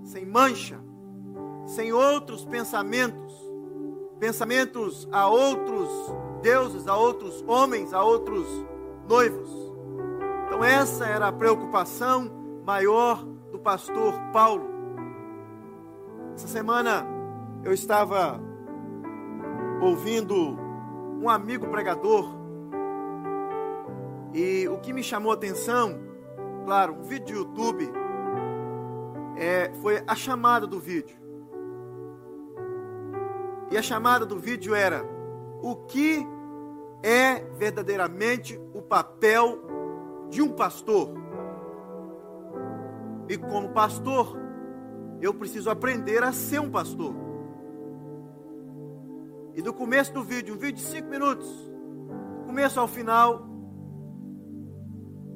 sem 0.03 0.25
mancha, 0.25 0.79
sem 1.65 1.91
outros 1.91 2.45
pensamentos, 2.45 3.33
pensamentos 4.19 5.07
a 5.11 5.27
outros 5.27 5.89
deuses, 6.41 6.87
a 6.87 6.95
outros 6.95 7.43
homens, 7.47 7.93
a 7.93 8.03
outros 8.03 8.47
noivos. 9.07 9.49
Então, 10.45 10.63
essa 10.63 11.05
era 11.05 11.27
a 11.27 11.31
preocupação 11.31 12.31
maior 12.65 13.23
do 13.51 13.59
pastor 13.59 14.13
Paulo. 14.33 14.67
Essa 16.35 16.47
semana 16.47 17.05
eu 17.63 17.73
estava 17.73 18.39
ouvindo 19.81 20.57
um 21.21 21.29
amigo 21.29 21.67
pregador. 21.67 22.35
E 24.33 24.67
o 24.67 24.77
que 24.77 24.93
me 24.93 25.03
chamou 25.03 25.31
a 25.31 25.35
atenção, 25.35 25.99
claro, 26.65 26.93
um 26.93 27.03
vídeo 27.03 27.25
do 27.25 27.61
YouTube, 27.61 27.91
é, 29.35 29.71
foi 29.81 30.03
a 30.05 30.15
chamada 30.15 30.67
do 30.67 30.79
vídeo. 30.79 31.26
E 33.69 33.77
a 33.77 33.81
chamada 33.81 34.25
do 34.25 34.39
vídeo 34.39 34.73
era: 34.73 35.03
o 35.61 35.75
que 35.75 36.25
é 37.03 37.39
verdadeiramente 37.57 38.59
o 38.73 38.81
papel 38.81 39.59
de 40.29 40.41
um 40.41 40.49
pastor? 40.49 41.09
E 43.29 43.37
como 43.37 43.69
pastor, 43.69 44.37
eu 45.21 45.33
preciso 45.33 45.69
aprender 45.69 46.23
a 46.23 46.31
ser 46.31 46.59
um 46.59 46.69
pastor. 46.69 47.13
E 49.53 49.61
do 49.61 49.73
começo 49.73 50.13
do 50.13 50.23
vídeo, 50.23 50.53
um 50.53 50.57
vídeo 50.57 50.75
de 50.75 50.83
cinco 50.83 51.09
minutos, 51.09 51.47
do 52.39 52.45
começo 52.45 52.79
ao 52.79 52.87
final, 52.87 53.45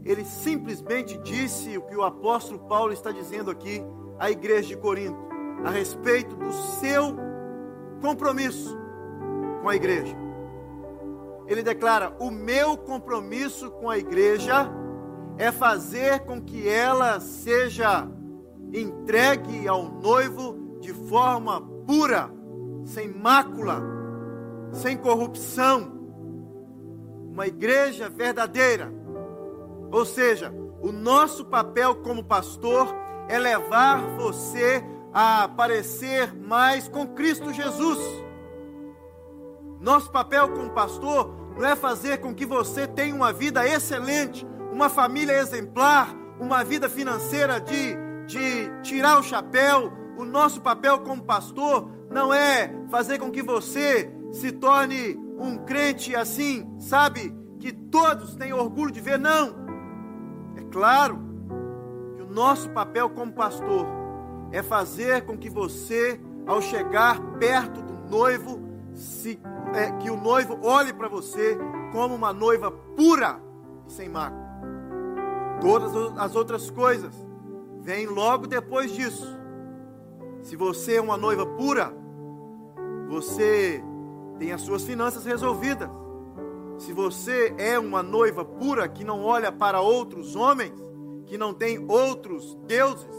ele 0.06 0.24
simplesmente 0.24 1.18
disse 1.18 1.78
o 1.78 1.82
que 1.82 1.96
o 1.96 2.04
apóstolo 2.04 2.60
Paulo 2.68 2.94
está 2.94 3.12
dizendo 3.12 3.52
aqui 3.52 3.84
à 4.20 4.30
igreja 4.30 4.70
de 4.70 4.78
Corinto, 4.78 5.20
a 5.66 5.70
respeito 5.70 6.36
do 6.36 6.52
seu 6.52 7.31
compromisso 8.02 8.78
com 9.62 9.70
a 9.70 9.76
igreja. 9.76 10.16
Ele 11.48 11.62
declara: 11.62 12.16
O 12.20 12.32
meu 12.32 12.78
compromisso 12.78 13.72
com 13.72 13.90
a 13.90 13.98
igreja 13.98 14.70
é 15.38 15.52
fazer 15.52 16.22
com 16.22 16.42
que 16.42 16.68
ela 16.68 17.20
seja 17.20 18.08
entregue 18.74 19.68
ao 19.68 19.84
noivo 19.84 20.78
de 20.80 20.94
forma 20.94 21.62
pura, 21.86 22.30
sem 22.86 23.08
mácula, 23.08 23.82
sem 24.72 24.98
corrupção, 24.98 25.92
uma 27.32 27.48
igreja 27.48 28.10
verdadeira. 28.10 28.92
Ou 29.92 30.06
seja, 30.06 30.54
o 30.82 30.92
nosso 30.92 31.46
papel 31.46 31.96
como 31.98 32.24
pastor 32.24 32.88
é 33.28 33.38
levar 33.38 34.02
você 34.18 34.84
a 35.14 35.48
parecer 35.48 36.34
mais 36.36 36.88
com 36.88 37.08
Cristo 37.08 37.52
Jesus. 37.54 38.00
Nosso 39.80 40.12
papel 40.12 40.50
como 40.50 40.70
pastor 40.72 41.34
não 41.58 41.66
é 41.66 41.76
fazer 41.76 42.20
com 42.20 42.34
que 42.34 42.46
você 42.46 42.88
tenha 42.88 43.14
uma 43.14 43.34
vida 43.34 43.68
excelente, 43.68 44.46
uma 44.72 44.90
família 44.90 45.40
exemplar, 45.40 46.16
uma 46.40 46.64
vida 46.64 46.88
financeira 46.88 47.60
de, 47.60 47.96
de 48.26 48.70
tirar 48.84 49.20
o 49.20 49.24
chapéu. 49.24 49.92
O 50.18 50.24
nosso 50.24 50.62
papel 50.62 51.00
como 51.00 51.24
pastor 51.24 51.90
não 52.10 52.34
é 52.34 52.72
fazer 52.90 53.20
com 53.20 53.32
que 53.32 53.42
você 53.42 54.12
se 54.32 54.52
torne 54.52 55.20
um 55.38 55.58
crente 55.58 56.16
assim, 56.16 56.68
sabe? 56.80 57.36
Que 57.60 57.72
todos 57.72 58.36
têm 58.36 58.54
orgulho 58.54 58.92
de 58.92 59.02
ver, 59.02 59.18
não. 59.18 59.56
É 60.56 60.62
claro 60.72 61.20
que 62.16 62.22
o 62.22 62.28
nosso 62.28 62.70
papel 62.70 63.10
como 63.10 63.34
pastor 63.34 64.01
é 64.52 64.62
fazer 64.62 65.26
com 65.26 65.38
que 65.38 65.50
você, 65.50 66.20
ao 66.46 66.62
chegar 66.62 67.20
perto 67.38 67.82
do 67.82 68.10
noivo, 68.10 68.60
se, 68.94 69.40
é, 69.74 69.92
que 69.94 70.10
o 70.10 70.18
noivo 70.18 70.60
olhe 70.62 70.92
para 70.94 71.08
você 71.08 71.58
como 71.92 72.16
uma 72.16 72.34
noiva 72.34 72.72
pura 72.72 73.40
e 73.88 73.92
sem 73.92 74.10
mácula. 74.10 74.42
Todas 75.62 75.96
as 76.18 76.36
outras 76.36 76.70
coisas 76.70 77.14
vêm 77.82 78.08
logo 78.08 78.48
depois 78.48 78.92
disso. 78.92 79.38
Se 80.42 80.56
você 80.56 80.96
é 80.96 81.02
uma 81.02 81.18
noiva 81.18 81.46
pura, 81.46 81.94
você 83.08 83.84
tem 84.40 84.52
as 84.52 84.62
suas 84.62 84.84
finanças 84.84 85.24
resolvidas. 85.24 85.90
Se 86.80 86.92
você 86.94 87.54
é 87.60 87.78
uma 87.78 88.02
noiva 88.02 88.44
pura 88.44 88.88
que 88.88 89.04
não 89.04 89.24
olha 89.24 89.52
para 89.52 89.82
outros 89.82 90.36
homens, 90.36 90.74
que 91.28 91.38
não 91.38 91.54
tem 91.54 91.86
outros 91.88 92.56
deuses, 92.66 93.16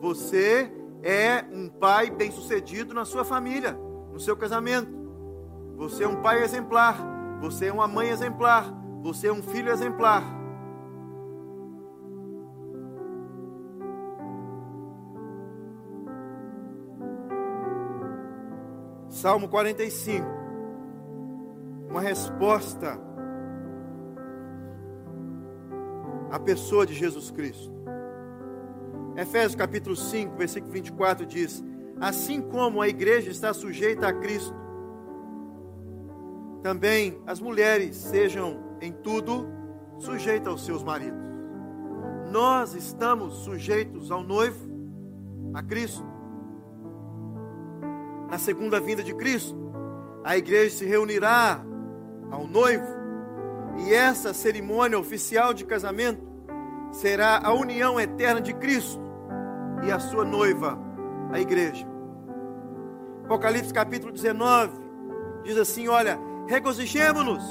você 0.00 0.72
é 1.02 1.44
um 1.52 1.68
pai 1.68 2.10
bem-sucedido 2.10 2.92
na 2.94 3.04
sua 3.04 3.24
família, 3.24 3.72
no 4.12 4.18
seu 4.18 4.36
casamento. 4.36 4.90
Você 5.76 6.04
é 6.04 6.08
um 6.08 6.20
pai 6.20 6.42
exemplar, 6.42 6.96
você 7.40 7.66
é 7.66 7.72
uma 7.72 7.86
mãe 7.86 8.08
exemplar, 8.08 8.72
você 9.02 9.28
é 9.28 9.32
um 9.32 9.42
filho 9.42 9.70
exemplar. 9.70 10.24
Salmo 19.08 19.48
45 19.48 20.40
uma 21.90 22.00
resposta 22.00 22.96
à 26.30 26.38
pessoa 26.38 26.86
de 26.86 26.94
Jesus 26.94 27.32
Cristo. 27.32 27.79
Efésios 29.20 29.54
capítulo 29.54 29.94
5, 29.94 30.34
versículo 30.34 30.72
24 30.72 31.26
diz: 31.26 31.62
Assim 32.00 32.40
como 32.40 32.80
a 32.80 32.88
igreja 32.88 33.30
está 33.30 33.52
sujeita 33.52 34.08
a 34.08 34.14
Cristo, 34.14 34.54
também 36.62 37.20
as 37.26 37.38
mulheres 37.38 37.96
sejam 37.96 38.78
em 38.80 38.90
tudo 38.90 39.46
sujeitas 39.98 40.48
aos 40.48 40.64
seus 40.64 40.82
maridos. 40.82 41.20
Nós 42.30 42.74
estamos 42.74 43.44
sujeitos 43.44 44.10
ao 44.10 44.22
noivo, 44.22 44.70
a 45.52 45.62
Cristo. 45.62 46.02
Na 48.30 48.38
segunda 48.38 48.80
vinda 48.80 49.02
de 49.02 49.14
Cristo, 49.14 49.54
a 50.24 50.38
igreja 50.38 50.78
se 50.78 50.86
reunirá 50.86 51.62
ao 52.30 52.46
noivo. 52.46 52.88
E 53.86 53.92
essa 53.92 54.32
cerimônia 54.32 54.98
oficial 54.98 55.52
de 55.52 55.66
casamento 55.66 56.26
será 56.90 57.38
a 57.44 57.52
união 57.52 58.00
eterna 58.00 58.40
de 58.40 58.54
Cristo 58.54 59.09
e 59.82 59.90
a 59.90 59.98
sua 59.98 60.24
noiva, 60.24 60.78
a 61.32 61.40
igreja. 61.40 61.86
Apocalipse 63.24 63.72
capítulo 63.72 64.12
19 64.12 64.72
diz 65.44 65.56
assim: 65.56 65.88
Olha, 65.88 66.18
regozijemos-nos, 66.48 67.44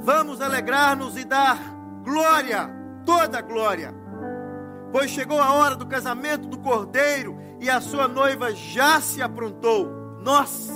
vamos 0.00 0.40
alegrar-nos 0.40 1.16
e 1.16 1.24
dar 1.24 1.58
glória, 2.02 2.70
toda 3.04 3.40
glória, 3.40 3.94
pois 4.90 5.10
chegou 5.10 5.40
a 5.40 5.52
hora 5.52 5.76
do 5.76 5.86
casamento 5.86 6.48
do 6.48 6.58
cordeiro 6.58 7.38
e 7.60 7.68
a 7.68 7.80
sua 7.80 8.08
noiva 8.08 8.52
já 8.54 9.00
se 9.00 9.20
aprontou 9.20 9.88
nós. 10.22 10.72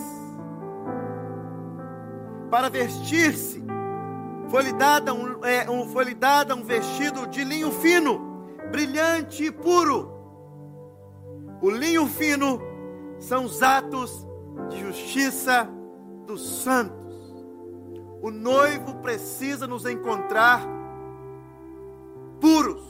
Para 2.51 2.69
vestir-se, 2.69 3.65
foi-lhe 4.49 4.75
dada, 4.75 5.15
um, 5.15 5.43
é, 5.43 5.71
um, 5.71 5.89
foi 5.89 6.15
dada 6.15 6.55
um 6.55 6.63
vestido 6.63 7.27
de 7.27 7.43
linho 7.43 7.73
fino, 7.73 8.47
brilhante 8.71 9.45
e 9.47 9.51
puro. 9.51 10.12
O 11.63 11.71
linho 11.71 12.09
fino 12.09 12.61
são 13.21 13.45
os 13.45 13.63
atos 13.63 14.27
de 14.69 14.81
justiça 14.81 15.69
dos 16.27 16.65
santos. 16.65 17.15
O 18.21 18.33
noivo 18.33 18.97
precisa 18.97 19.65
nos 19.69 19.87
encontrar 19.87 20.61
puros. 22.41 22.83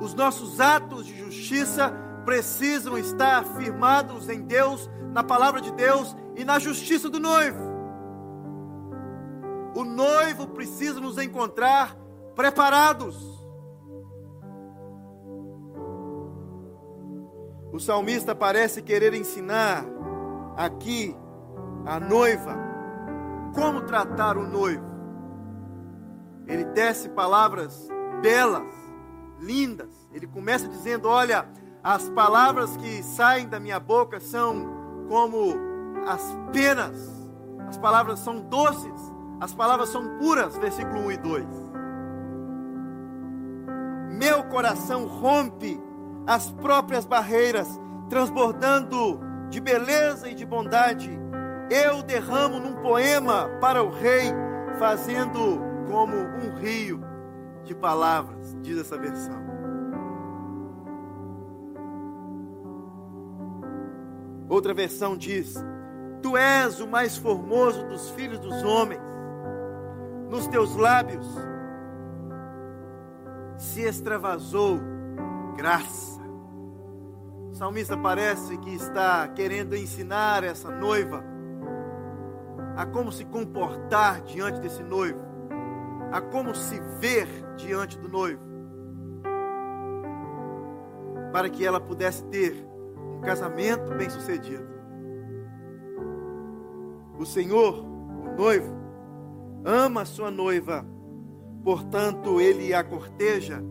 Os 0.00 0.14
nossos 0.14 0.60
atos 0.60 1.04
de 1.04 1.18
justiça 1.18 1.92
precisam 2.24 2.96
estar 2.96 3.44
firmados 3.44 4.28
em 4.28 4.42
Deus, 4.42 4.88
na 5.12 5.24
palavra 5.24 5.60
de 5.60 5.72
Deus 5.72 6.16
e 6.36 6.44
na 6.44 6.60
justiça 6.60 7.10
do 7.10 7.18
noivo. 7.18 7.70
O 9.74 9.82
noivo 9.82 10.46
precisa 10.46 11.00
nos 11.00 11.18
encontrar 11.18 11.96
preparados. 12.36 13.39
O 17.72 17.78
salmista 17.78 18.34
parece 18.34 18.82
querer 18.82 19.14
ensinar 19.14 19.84
aqui 20.56 21.16
a 21.86 22.00
noiva 22.00 22.56
como 23.54 23.82
tratar 23.82 24.36
o 24.36 24.46
noivo. 24.46 24.84
Ele 26.46 26.64
tece 26.66 27.08
palavras 27.10 27.88
belas, 28.20 28.66
lindas. 29.38 30.08
Ele 30.12 30.26
começa 30.26 30.68
dizendo: 30.68 31.08
Olha, 31.08 31.46
as 31.82 32.08
palavras 32.10 32.76
que 32.76 33.02
saem 33.02 33.48
da 33.48 33.60
minha 33.60 33.78
boca 33.78 34.18
são 34.18 35.06
como 35.08 35.54
as 36.06 36.22
penas, 36.52 37.28
as 37.68 37.78
palavras 37.78 38.18
são 38.18 38.40
doces, 38.40 39.12
as 39.40 39.54
palavras 39.54 39.90
são 39.90 40.18
puras. 40.18 40.56
Versículo 40.56 41.06
1 41.06 41.12
e 41.12 41.16
2. 41.16 41.46
Meu 44.18 44.42
coração 44.44 45.06
rompe 45.06 45.80
as 46.30 46.48
próprias 46.48 47.04
barreiras, 47.04 47.66
transbordando 48.08 49.18
de 49.48 49.60
beleza 49.60 50.28
e 50.28 50.34
de 50.34 50.46
bondade 50.46 51.10
eu 51.68 52.04
derramo 52.04 52.60
num 52.60 52.76
poema 52.76 53.48
para 53.60 53.82
o 53.82 53.90
rei, 53.90 54.32
fazendo 54.78 55.60
como 55.88 56.16
um 56.16 56.54
rio 56.54 57.00
de 57.64 57.74
palavras, 57.74 58.56
diz 58.62 58.78
essa 58.78 58.96
versão. 58.96 59.42
Outra 64.48 64.72
versão 64.72 65.16
diz: 65.16 65.56
Tu 66.22 66.36
és 66.36 66.80
o 66.80 66.86
mais 66.86 67.16
formoso 67.16 67.84
dos 67.88 68.08
filhos 68.10 68.38
dos 68.38 68.62
homens, 68.62 69.02
nos 70.28 70.46
teus 70.46 70.76
lábios 70.76 71.26
se 73.58 73.80
extravasou 73.80 74.78
graça. 75.56 76.19
O 77.50 77.54
salmista 77.54 77.96
parece 77.96 78.56
que 78.58 78.74
está 78.74 79.26
querendo 79.28 79.76
ensinar 79.76 80.44
essa 80.44 80.70
noiva 80.70 81.22
a 82.76 82.86
como 82.86 83.10
se 83.10 83.24
comportar 83.24 84.22
diante 84.22 84.60
desse 84.60 84.82
noivo, 84.82 85.20
a 86.12 86.20
como 86.20 86.54
se 86.54 86.80
ver 86.98 87.26
diante 87.56 87.98
do 87.98 88.08
noivo, 88.08 88.40
para 91.32 91.50
que 91.50 91.66
ela 91.66 91.80
pudesse 91.80 92.24
ter 92.26 92.54
um 92.96 93.20
casamento 93.20 93.92
bem-sucedido. 93.94 94.70
O 97.18 97.26
Senhor, 97.26 97.84
o 97.84 98.36
noivo, 98.36 98.74
ama 99.64 100.02
a 100.02 100.06
sua 100.06 100.30
noiva, 100.30 100.86
portanto, 101.62 102.40
ele 102.40 102.72
a 102.72 102.82
corteja 102.82 103.62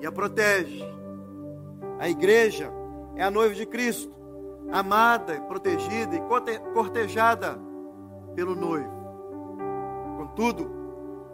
e 0.00 0.06
a 0.06 0.10
protege. 0.10 0.82
A 2.00 2.08
igreja 2.08 2.72
é 3.16 3.22
a 3.22 3.30
noiva 3.30 3.54
de 3.54 3.66
Cristo, 3.66 4.12
amada, 4.70 5.40
protegida 5.42 6.16
e 6.16 6.20
cortejada 6.72 7.58
pelo 8.34 8.54
noivo. 8.54 8.90
Contudo, 10.16 10.70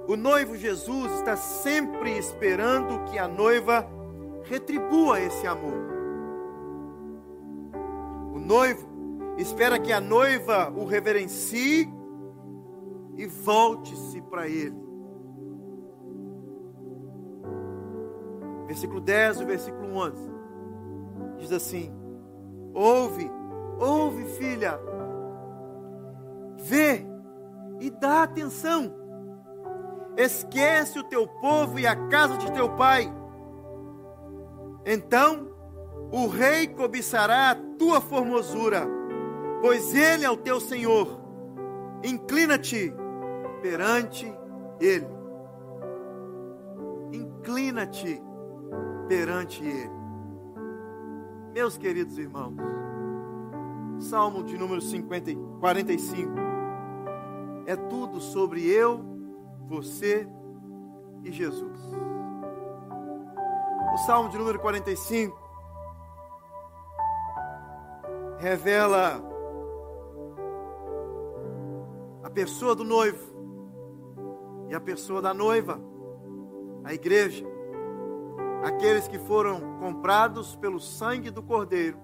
o 0.08 0.16
noivo 0.16 0.56
Jesus 0.56 1.12
está 1.12 1.36
sempre 1.36 2.16
esperando 2.16 3.04
que 3.10 3.18
a 3.18 3.28
noiva 3.28 3.88
retribua 4.44 5.20
esse 5.20 5.46
amor. 5.46 5.88
O 8.34 8.38
noivo 8.38 8.88
espera 9.36 9.78
que 9.78 9.92
a 9.92 10.00
noiva 10.00 10.72
o 10.74 10.84
reverencie 10.84 11.88
e 13.16 13.26
volte-se 13.26 14.20
para 14.22 14.48
ele. 14.48 14.76
Versículo 18.66 19.00
10, 19.00 19.40
o 19.40 19.46
versículo 19.46 19.96
11 19.96 20.38
diz 21.38 21.53
assim: 21.53 21.92
Ouve, 22.74 23.31
ouve, 23.79 24.24
filha, 24.37 24.79
Vê 26.59 27.07
e 27.81 27.90
dá 27.90 28.24
atenção. 28.24 28.92
Esquece 30.16 30.98
o 30.98 31.05
teu 31.05 31.27
povo 31.27 31.79
e 31.79 31.87
a 31.87 31.94
casa 32.09 32.37
de 32.37 32.53
teu 32.53 32.70
pai. 32.70 33.12
Então 34.85 35.48
o 36.11 36.27
rei 36.27 36.66
cobiçará 36.66 37.51
a 37.51 37.55
tua 37.79 38.01
formosura, 38.01 38.87
pois 39.61 39.94
ele 39.94 40.24
é 40.24 40.31
o 40.31 40.37
teu 40.37 40.61
Senhor. 40.61 41.20
Inclina-te 42.03 42.92
perante 43.62 44.33
ele. 44.81 45.07
Inclina-te 47.12 48.20
perante 49.09 49.64
ele. 49.64 49.97
Meus 51.52 51.78
queridos 51.78 52.18
irmãos, 52.18 52.54
Salmo 54.00 54.44
de 54.44 54.56
número 54.56 54.80
50, 54.80 55.32
45 55.61 56.30
é 57.66 57.74
tudo 57.74 58.20
sobre 58.20 58.66
eu, 58.66 59.04
você 59.66 60.28
e 61.24 61.32
Jesus. 61.32 61.80
O 63.92 63.98
Salmo 64.06 64.28
de 64.28 64.38
número 64.38 64.58
45 64.58 65.37
revela 68.38 69.20
a 72.22 72.30
pessoa 72.30 72.74
do 72.74 72.84
noivo 72.84 73.37
e 74.68 74.74
a 74.74 74.80
pessoa 74.80 75.20
da 75.20 75.34
noiva, 75.34 75.80
a 76.84 76.94
igreja, 76.94 77.44
aqueles 78.68 79.09
que 79.09 79.18
foram 79.18 79.78
comprados 79.81 80.54
pelo 80.57 80.78
sangue 80.78 81.31
do 81.31 81.42
Cordeiro, 81.42 81.98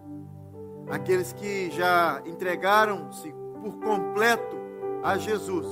aqueles 0.91 1.33
que 1.33 1.71
já 1.71 2.23
entregaram-se 2.25 3.33
por 3.63 3.75
completo 3.81 4.57
a 5.03 5.17
Jesus. 5.19 5.67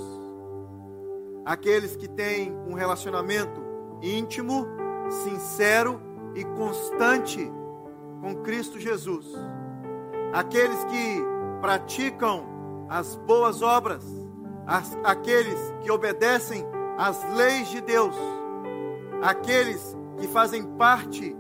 Aqueles 1.45 1.97
que 1.97 2.07
têm 2.07 2.55
um 2.69 2.75
relacionamento 2.75 3.61
íntimo, 4.03 4.67
sincero 5.25 6.01
e 6.35 6.45
constante 6.45 7.51
com 8.21 8.37
Cristo 8.43 8.79
Jesus. 8.79 9.27
Aqueles 10.33 10.85
que 10.85 11.23
praticam 11.61 12.87
as 12.89 13.17
boas 13.17 13.63
obras, 13.63 14.05
as, 14.67 14.97
aqueles 15.03 15.59
que 15.81 15.91
obedecem 15.91 16.65
às 16.99 17.23
leis 17.35 17.69
de 17.71 17.81
Deus, 17.81 18.15
aqueles 19.23 19.97
que 20.19 20.29
fazem 20.29 20.65
parte 20.77 21.37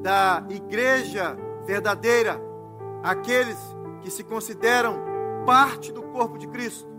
da 0.00 0.44
igreja 0.48 1.36
verdadeira, 1.64 2.40
aqueles 3.02 3.58
que 4.00 4.10
se 4.10 4.24
consideram 4.24 5.00
parte 5.46 5.92
do 5.92 6.02
corpo 6.02 6.38
de 6.38 6.46
Cristo 6.48 6.92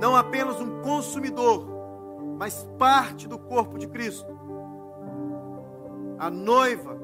não 0.00 0.16
apenas 0.16 0.60
um 0.60 0.80
consumidor, 0.82 1.66
mas 2.36 2.68
parte 2.78 3.28
do 3.28 3.38
corpo 3.38 3.78
de 3.78 3.86
Cristo. 3.86 4.26
A 6.18 6.30
noiva 6.30 6.98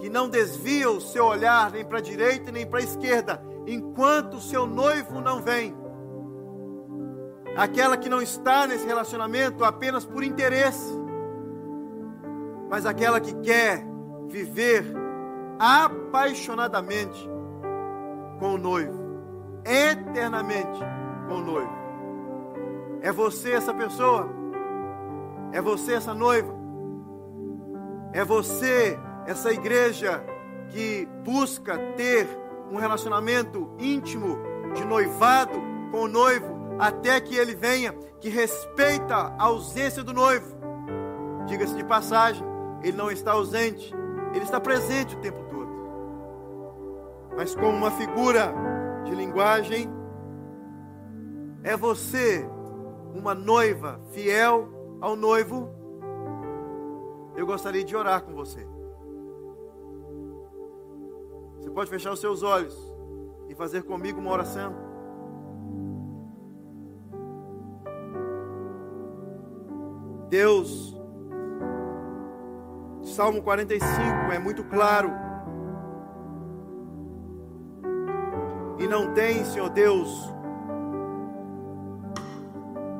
que 0.00 0.08
não 0.08 0.28
desvia 0.28 0.90
o 0.90 1.00
seu 1.00 1.24
olhar 1.24 1.70
nem 1.70 1.84
para 1.84 1.98
a 1.98 2.02
direita 2.02 2.52
nem 2.52 2.66
para 2.66 2.80
a 2.80 2.82
esquerda, 2.82 3.42
enquanto 3.66 4.34
o 4.34 4.40
seu 4.40 4.66
noivo 4.66 5.20
não 5.20 5.42
vem. 5.42 5.76
Aquela 7.56 7.96
que 7.96 8.08
não 8.08 8.22
está 8.22 8.66
nesse 8.66 8.86
relacionamento 8.86 9.64
apenas 9.64 10.04
por 10.04 10.22
interesse, 10.22 10.92
mas 12.68 12.86
aquela 12.86 13.20
que 13.20 13.34
quer 13.36 13.84
viver 14.28 14.84
apaixonadamente 15.58 17.28
com 18.38 18.54
o 18.54 18.58
noivo, 18.58 18.98
eternamente 19.64 20.80
com 21.26 21.34
o 21.34 21.40
noivo. 21.40 21.78
É 23.00 23.12
você 23.12 23.52
essa 23.52 23.72
pessoa? 23.74 24.28
É 25.52 25.60
você 25.60 25.94
essa 25.94 26.14
noiva? 26.14 26.54
É 28.12 28.24
você 28.24 28.98
essa 29.26 29.52
igreja 29.52 30.24
que 30.68 31.06
busca 31.24 31.78
ter 31.96 32.26
um 32.70 32.76
relacionamento 32.76 33.70
íntimo 33.78 34.38
de 34.74 34.84
noivado 34.84 35.52
com 35.90 36.02
o 36.02 36.08
noivo 36.08 36.58
até 36.78 37.20
que 37.20 37.34
ele 37.36 37.54
venha, 37.54 37.92
que 38.20 38.28
respeita 38.28 39.14
a 39.14 39.44
ausência 39.44 40.02
do 40.04 40.12
noivo. 40.12 40.56
Diga-se 41.46 41.74
de 41.74 41.84
passagem, 41.84 42.44
ele 42.82 42.96
não 42.96 43.10
está 43.10 43.32
ausente, 43.32 43.94
ele 44.34 44.44
está 44.44 44.60
presente 44.60 45.16
o 45.16 45.20
tempo 45.20 45.42
todo. 45.50 45.70
Mas 47.36 47.54
como 47.54 47.76
uma 47.76 47.90
figura 47.90 48.52
de 49.04 49.14
linguagem, 49.14 49.88
é 51.62 51.76
você 51.76 52.48
uma 53.14 53.34
noiva 53.34 54.00
fiel 54.10 54.68
ao 55.00 55.16
noivo? 55.16 55.68
Eu 57.36 57.46
gostaria 57.46 57.84
de 57.84 57.94
orar 57.94 58.22
com 58.22 58.34
você. 58.34 58.66
Você 61.58 61.70
pode 61.70 61.90
fechar 61.90 62.12
os 62.12 62.20
seus 62.20 62.42
olhos 62.42 62.76
e 63.48 63.54
fazer 63.54 63.82
comigo 63.82 64.20
uma 64.20 64.32
oração? 64.32 64.74
Deus, 70.28 70.97
Salmo 73.18 73.42
45 73.42 73.90
é 74.32 74.38
muito 74.38 74.62
claro. 74.62 75.10
E 78.78 78.86
não 78.86 79.12
tem, 79.12 79.44
Senhor 79.44 79.70
Deus, 79.70 80.32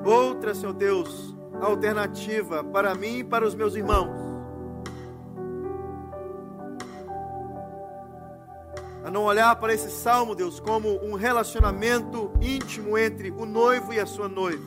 outra, 0.04 0.57
Senhor 0.57 0.72
Deus, 0.72 1.37
alternativa 1.61 2.64
para 2.64 2.96
mim 2.96 3.18
e 3.18 3.22
para 3.22 3.46
os 3.46 3.54
meus 3.54 3.76
irmãos. 3.76 4.11
A 9.04 9.12
não 9.12 9.22
olhar 9.22 9.54
para 9.54 9.72
esse 9.72 9.88
salmo, 9.88 10.35
Deus, 10.35 10.59
como 10.59 11.00
um 11.00 11.14
relacionamento 11.14 12.33
íntimo 12.40 12.98
entre 12.98 13.31
o 13.31 13.46
noivo 13.46 13.92
e 13.92 14.00
a 14.00 14.07
sua 14.07 14.28
noiva. 14.28 14.66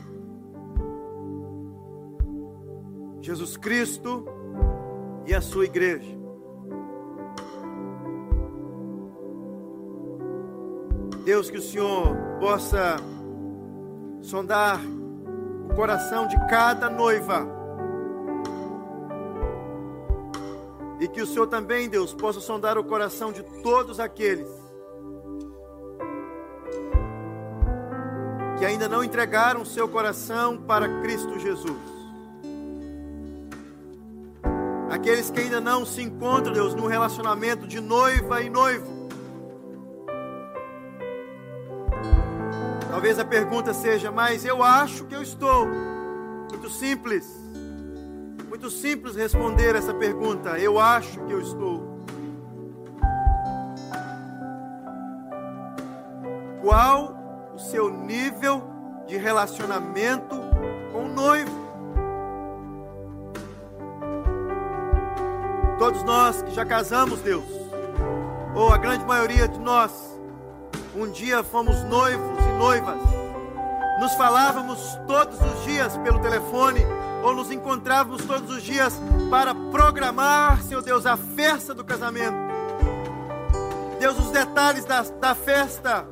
Jesus 3.20 3.58
Cristo 3.58 4.40
e 5.32 5.34
a 5.34 5.39
sua 5.39 5.63
igreja. 5.63 6.20
Deus, 11.24 11.50
que 11.50 11.58
o 11.58 11.62
Senhor 11.62 12.17
possa 12.38 12.98
sondar 14.22 14.82
o 15.70 15.74
coração 15.74 16.28
de 16.28 16.36
cada 16.50 16.89
noiva. 16.89 17.48
E 21.00 21.08
que 21.08 21.22
o 21.22 21.26
Senhor 21.26 21.48
também, 21.48 21.88
Deus, 21.88 22.13
possa 22.13 22.41
sondar 22.41 22.78
o 22.78 22.84
coração 22.84 23.32
de 23.32 23.41
todos 23.63 24.02
aqueles 24.02 24.50
que 28.60 28.65
ainda 28.65 28.89
não 28.89 29.02
entregaram 29.02 29.63
seu 29.63 29.88
coração 29.88 30.58
para 30.58 31.02
Cristo 31.02 31.39
Jesus. 31.39 32.01
Aqueles 35.02 35.32
que 35.32 35.40
ainda 35.40 35.60
não 35.60 35.84
se 35.84 36.00
encontram, 36.00 36.54
Deus, 36.54 36.76
no 36.76 36.86
relacionamento 36.86 37.66
de 37.66 37.82
noiva 37.82 38.40
e 38.40 38.52
noivo. 38.52 39.10
Talvez 42.88 43.18
a 43.18 43.26
pergunta 43.26 43.74
seja, 43.74 44.12
mas 44.12 44.46
eu 44.46 44.62
acho 44.62 45.06
que 45.06 45.16
eu 45.16 45.24
estou. 45.24 45.66
Muito 46.52 46.70
simples. 46.70 47.26
Muito 48.48 48.70
simples 48.70 49.16
responder 49.16 49.76
essa 49.76 49.92
pergunta. 49.92 50.60
Eu 50.60 50.80
acho 50.80 51.20
que 51.22 51.34
eu 51.34 51.42
estou. 51.42 52.06
Qual 56.62 57.52
o 57.56 57.58
seu 57.58 57.90
nível 57.90 58.62
de 59.08 59.18
relacionamento 59.18 60.36
com 60.94 61.06
o 61.06 61.08
noivo? 61.08 61.61
Todos 65.92 66.04
nós 66.04 66.42
que 66.42 66.56
já 66.56 66.66
casamos, 66.66 67.20
Deus, 67.20 67.44
ou 68.56 68.72
a 68.72 68.78
grande 68.78 69.04
maioria 69.04 69.46
de 69.46 69.60
nós, 69.60 69.92
um 70.96 71.12
dia 71.12 71.44
fomos 71.44 71.84
noivos 71.84 72.40
e 72.46 72.58
noivas, 72.58 72.98
nos 74.00 74.14
falávamos 74.14 74.80
todos 75.06 75.38
os 75.38 75.66
dias 75.66 75.98
pelo 75.98 76.20
telefone, 76.20 76.80
ou 77.22 77.36
nos 77.36 77.52
encontrávamos 77.52 78.24
todos 78.24 78.50
os 78.56 78.64
dias 78.64 78.94
para 79.30 79.54
programar, 79.54 80.62
Senhor 80.62 80.82
Deus, 80.82 81.06
a 81.06 81.18
festa 81.18 81.74
do 81.74 81.84
casamento. 81.84 82.38
Deus, 84.00 84.18
os 84.18 84.32
detalhes 84.32 84.86
da, 84.86 85.02
da 85.02 85.36
festa. 85.36 86.08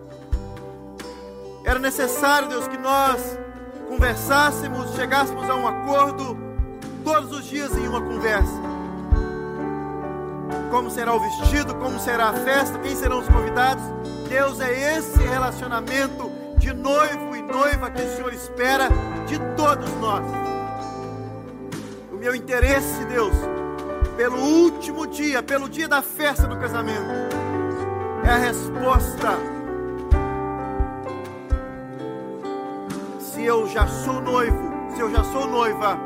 Era 1.64 1.80
necessário, 1.80 2.50
Deus, 2.50 2.68
que 2.68 2.78
nós 2.78 3.40
conversássemos, 3.88 4.94
chegássemos 4.96 5.50
a 5.50 5.56
um 5.56 5.66
acordo 5.66 6.38
todos 7.02 7.32
os 7.32 7.46
dias 7.46 7.72
em 7.78 7.88
uma 7.88 8.02
conversa 8.02 8.69
como 10.70 10.90
será 10.90 11.14
o 11.14 11.20
vestido, 11.20 11.76
como 11.76 12.00
será 12.00 12.30
a 12.30 12.34
festa, 12.34 12.80
quem 12.80 12.96
serão 12.96 13.20
os 13.20 13.28
convidados. 13.28 13.84
Deus 14.28 14.60
é 14.60 14.98
esse 14.98 15.18
relacionamento 15.20 16.32
de 16.58 16.74
noivo 16.74 17.36
e 17.36 17.42
noiva 17.42 17.90
que 17.90 18.02
o 18.02 18.16
Senhor 18.16 18.34
espera 18.34 18.90
de 19.28 19.40
todos 19.56 19.92
nós. 19.96 20.24
O 22.12 22.16
meu 22.16 22.36
interesse, 22.36 23.04
Deus, 23.06 23.34
pelo 24.16 24.38
último 24.38 25.08
dia, 25.08 25.42
pelo 25.42 25.68
dia 25.68 25.88
da 25.88 26.02
festa 26.02 26.46
do 26.48 26.58
casamento, 26.58 27.10
é 28.24 28.30
a 28.30 28.38
resposta. 28.38 29.38
Se 33.20 33.44
eu 33.44 33.68
já 33.68 33.88
sou 33.88 34.22
noivo, 34.22 34.70
se 34.94 35.00
eu 35.00 35.10
já 35.10 35.24
sou 35.24 35.48
noiva, 35.48 35.98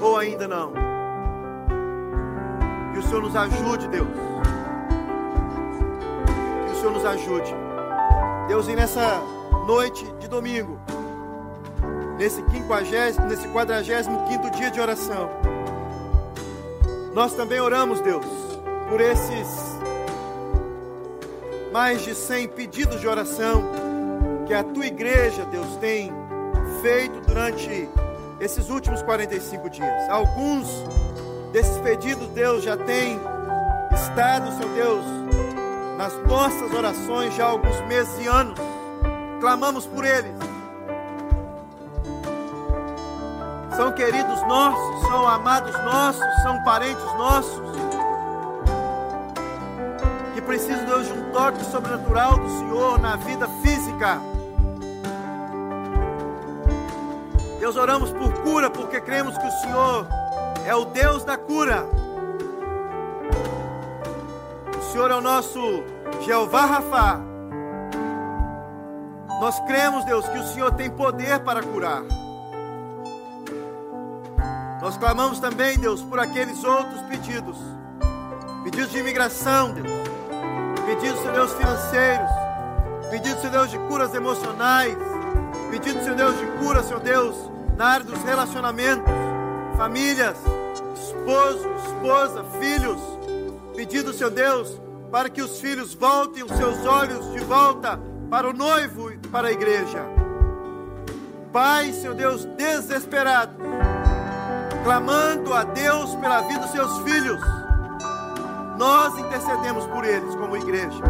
ou 0.00 0.16
ainda 0.16 0.46
não. 0.46 0.87
O 3.08 3.10
Senhor 3.10 3.22
nos 3.22 3.36
ajude, 3.36 3.88
Deus. 3.88 4.08
Que 6.66 6.72
o 6.72 6.76
Senhor 6.76 6.92
nos 6.92 7.04
ajude. 7.06 7.54
Deus, 8.46 8.68
e 8.68 8.76
nessa 8.76 9.22
noite 9.66 10.04
de 10.20 10.28
domingo, 10.28 10.78
nesse 12.18 12.42
quinquagésimo, 12.42 13.24
nesse 13.26 13.48
quadragésimo 13.48 14.26
quinto 14.26 14.50
dia 14.50 14.70
de 14.70 14.78
oração, 14.78 15.30
nós 17.14 17.32
também 17.32 17.58
oramos, 17.58 17.98
Deus, 18.02 18.26
por 18.90 19.00
esses 19.00 19.78
mais 21.72 22.02
de 22.02 22.14
100 22.14 22.48
pedidos 22.48 23.00
de 23.00 23.08
oração 23.08 23.64
que 24.46 24.52
a 24.52 24.62
tua 24.62 24.86
igreja, 24.86 25.46
Deus, 25.46 25.76
tem 25.76 26.12
feito 26.82 27.22
durante 27.26 27.88
esses 28.38 28.68
últimos 28.68 29.00
45 29.00 29.70
dias. 29.70 30.10
Alguns 30.10 30.84
desses 31.52 31.78
pedidos, 31.78 32.28
Deus 32.28 32.62
já 32.62 32.76
tem 32.76 33.18
estado, 33.92 34.50
Senhor 34.52 34.74
Deus, 34.74 35.04
nas 35.96 36.14
nossas 36.26 36.72
orações 36.72 37.34
já 37.34 37.46
há 37.46 37.50
alguns 37.50 37.80
meses 37.86 38.12
e 38.20 38.26
anos. 38.26 38.58
Clamamos 39.40 39.86
por 39.86 40.04
eles. 40.04 40.34
São 43.76 43.92
queridos 43.92 44.42
nossos, 44.48 45.06
são 45.06 45.28
amados 45.28 45.72
nossos, 45.84 46.42
são 46.42 46.62
parentes 46.64 47.04
nossos. 47.16 47.62
Que 50.34 50.42
precisam, 50.42 50.84
Deus, 50.84 51.06
de 51.06 51.12
um 51.12 51.30
toque 51.30 51.64
sobrenatural 51.64 52.38
do 52.38 52.48
Senhor 52.58 53.00
na 53.00 53.16
vida 53.16 53.48
física. 53.62 54.20
Deus, 57.60 57.76
oramos 57.76 58.10
por 58.10 58.32
cura, 58.42 58.68
porque 58.68 59.00
cremos 59.00 59.38
que 59.38 59.46
o 59.46 59.52
Senhor 59.60 60.17
é 60.68 60.74
o 60.74 60.84
Deus 60.84 61.24
da 61.24 61.38
cura. 61.38 61.86
O 64.78 64.92
Senhor 64.92 65.10
é 65.10 65.14
o 65.14 65.20
nosso 65.22 65.58
Jeová 66.20 66.66
Rafa. 66.66 67.20
Nós 69.40 69.58
cremos, 69.60 70.04
Deus, 70.04 70.28
que 70.28 70.38
o 70.38 70.46
Senhor 70.48 70.70
tem 70.72 70.90
poder 70.90 71.40
para 71.40 71.62
curar. 71.62 72.02
Nós 74.82 74.98
clamamos 74.98 75.40
também, 75.40 75.78
Deus, 75.78 76.02
por 76.02 76.20
aqueles 76.20 76.62
outros 76.62 77.00
pedidos. 77.02 77.56
Pedidos 78.62 78.90
de 78.90 78.98
imigração, 78.98 79.72
Deus. 79.72 79.88
Pedidos, 80.84 81.18
Senhor 81.20 81.32
Deus, 81.32 81.52
financeiros. 81.54 82.30
Pedidos, 83.08 83.40
Senhor 83.40 83.52
Deus, 83.52 83.70
de 83.70 83.78
curas 83.78 84.14
emocionais. 84.14 84.94
Pedidos, 85.70 86.02
Senhor 86.02 86.16
Deus, 86.16 86.38
de 86.38 86.46
cura, 86.58 86.82
Senhor 86.82 87.00
Deus, 87.00 87.50
na 87.74 87.86
área 87.86 88.04
dos 88.04 88.22
relacionamentos 88.22 89.28
famílias, 89.78 90.36
esposo, 91.28 91.68
esposa, 91.84 92.44
filhos, 92.58 93.00
pedindo, 93.76 94.14
seu 94.14 94.30
Deus, 94.30 94.80
para 95.12 95.28
que 95.28 95.42
os 95.42 95.60
filhos 95.60 95.92
voltem 95.92 96.42
os 96.42 96.52
seus 96.52 96.86
olhos 96.86 97.30
de 97.32 97.40
volta 97.40 98.00
para 98.30 98.48
o 98.48 98.52
noivo 98.54 99.12
e 99.12 99.18
para 99.18 99.48
a 99.48 99.52
igreja. 99.52 100.06
Pai, 101.52 101.92
seu 101.92 102.14
Deus, 102.14 102.46
desesperado, 102.56 103.54
clamando 104.84 105.52
a 105.52 105.64
Deus 105.64 106.14
pela 106.16 106.40
vida 106.42 106.60
dos 106.60 106.70
seus 106.70 106.98
filhos, 107.00 107.40
nós 108.78 109.18
intercedemos 109.18 109.86
por 109.86 110.04
eles 110.04 110.34
como 110.34 110.56
igreja. 110.56 111.04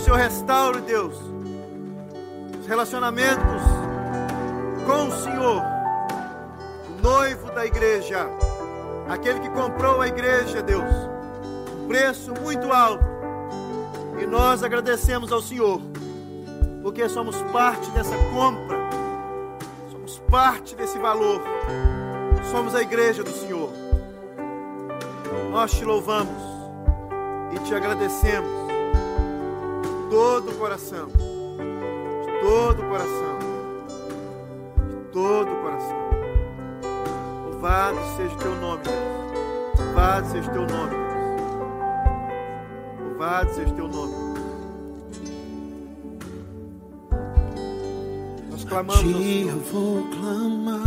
Senhor 0.00 0.18
restaure, 0.18 0.80
Deus, 0.82 1.16
os 2.60 2.66
relacionamentos 2.68 3.60
com 4.86 5.08
o 5.08 5.12
Senhor, 5.20 5.60
o 5.60 5.75
noivo 7.06 7.52
da 7.52 7.64
igreja, 7.64 8.28
aquele 9.08 9.38
que 9.38 9.48
comprou 9.50 10.00
a 10.00 10.08
igreja, 10.08 10.60
Deus, 10.60 10.82
um 11.80 11.86
preço 11.86 12.34
muito 12.42 12.72
alto. 12.72 13.04
E 14.20 14.26
nós 14.26 14.64
agradecemos 14.64 15.30
ao 15.30 15.40
Senhor, 15.40 15.80
porque 16.82 17.08
somos 17.08 17.40
parte 17.52 17.88
dessa 17.92 18.16
compra, 18.34 18.76
somos 19.88 20.18
parte 20.28 20.74
desse 20.74 20.98
valor, 20.98 21.40
somos 22.50 22.74
a 22.74 22.82
igreja 22.82 23.22
do 23.22 23.30
Senhor. 23.30 23.70
Nós 25.52 25.70
te 25.70 25.84
louvamos 25.84 26.42
e 27.54 27.58
te 27.60 27.72
agradecemos 27.72 28.50
todo 30.10 30.50
o 30.50 30.54
coração, 30.56 31.06
de 31.06 32.40
todo 32.40 32.82
o 32.82 32.88
coração, 32.88 33.38
de 34.90 35.12
todo 35.12 35.52
o 35.52 35.62
coração. 35.62 36.05
Louvado 37.56 37.98
seja 38.18 38.34
o 38.34 38.36
teu 38.36 38.54
nome, 38.56 38.82
Deus. 38.84 38.96
Louvado 39.80 40.28
seja 40.30 40.50
o 40.50 40.52
teu 40.52 40.66
nome, 40.66 40.90
Deus. 40.90 41.06
Louvado 43.00 43.54
seja 43.54 43.70
o 43.70 43.74
teu 43.74 43.88
nome. 43.88 44.14
Nós 48.50 48.64
clamamos. 48.64 49.00
A 49.00 49.04
ti 49.04 49.46
eu 49.48 49.58
vou 49.72 50.06
clamar, 50.10 50.82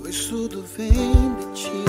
pois 0.00 0.26
tudo 0.26 0.62
vem 0.76 1.34
de 1.34 1.52
ti, 1.54 1.84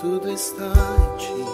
tudo 0.00 0.28
está 0.30 0.64
em 0.66 1.16
ti. 1.18 1.51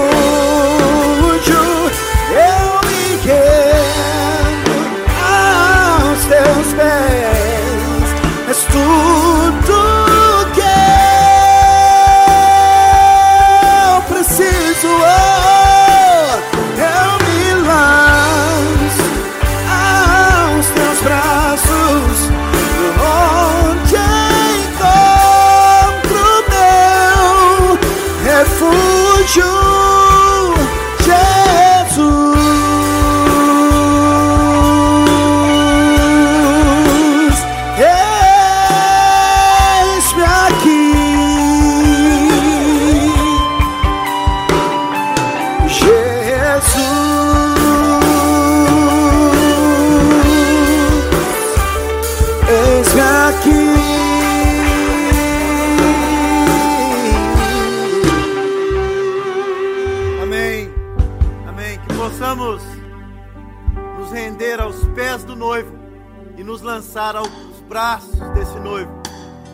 Oh 0.00 0.47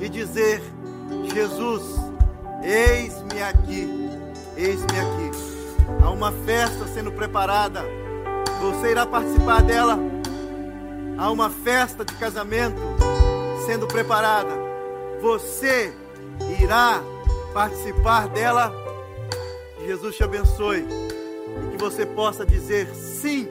e 0.00 0.08
dizer: 0.08 0.62
Jesus, 1.32 1.82
eis-me 2.62 3.42
aqui, 3.42 4.10
eis-me 4.56 4.98
aqui. 4.98 5.30
Há 6.02 6.10
uma 6.10 6.32
festa 6.32 6.86
sendo 6.86 7.12
preparada, 7.12 7.82
você 8.60 8.90
irá 8.90 9.06
participar 9.06 9.62
dela. 9.62 9.98
Há 11.16 11.30
uma 11.30 11.48
festa 11.48 12.04
de 12.04 12.14
casamento 12.14 12.80
sendo 13.66 13.86
preparada, 13.86 14.50
você 15.20 15.94
irá 16.60 17.00
participar 17.52 18.28
dela. 18.28 18.72
Jesus 19.86 20.16
te 20.16 20.24
abençoe 20.24 20.78
e 20.78 21.70
que 21.70 21.78
você 21.78 22.04
possa 22.04 22.44
dizer 22.44 22.88
sim, 22.94 23.48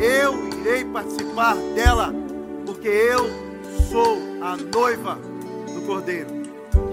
eu 0.00 0.48
irei 0.48 0.84
participar 0.84 1.54
dela, 1.74 2.12
porque 2.64 2.88
eu 2.88 3.26
sou 3.90 4.18
a 4.42 4.56
noiva 4.56 5.27
Cordeiro. 5.88 6.28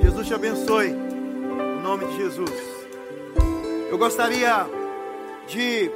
Jesus 0.01 0.25
te 0.25 0.33
abençoe, 0.33 0.87
em 0.87 1.83
nome 1.83 2.05
de 2.05 2.15
Jesus. 2.15 2.49
Eu 3.89 3.97
gostaria 3.97 4.65
de 5.49 5.91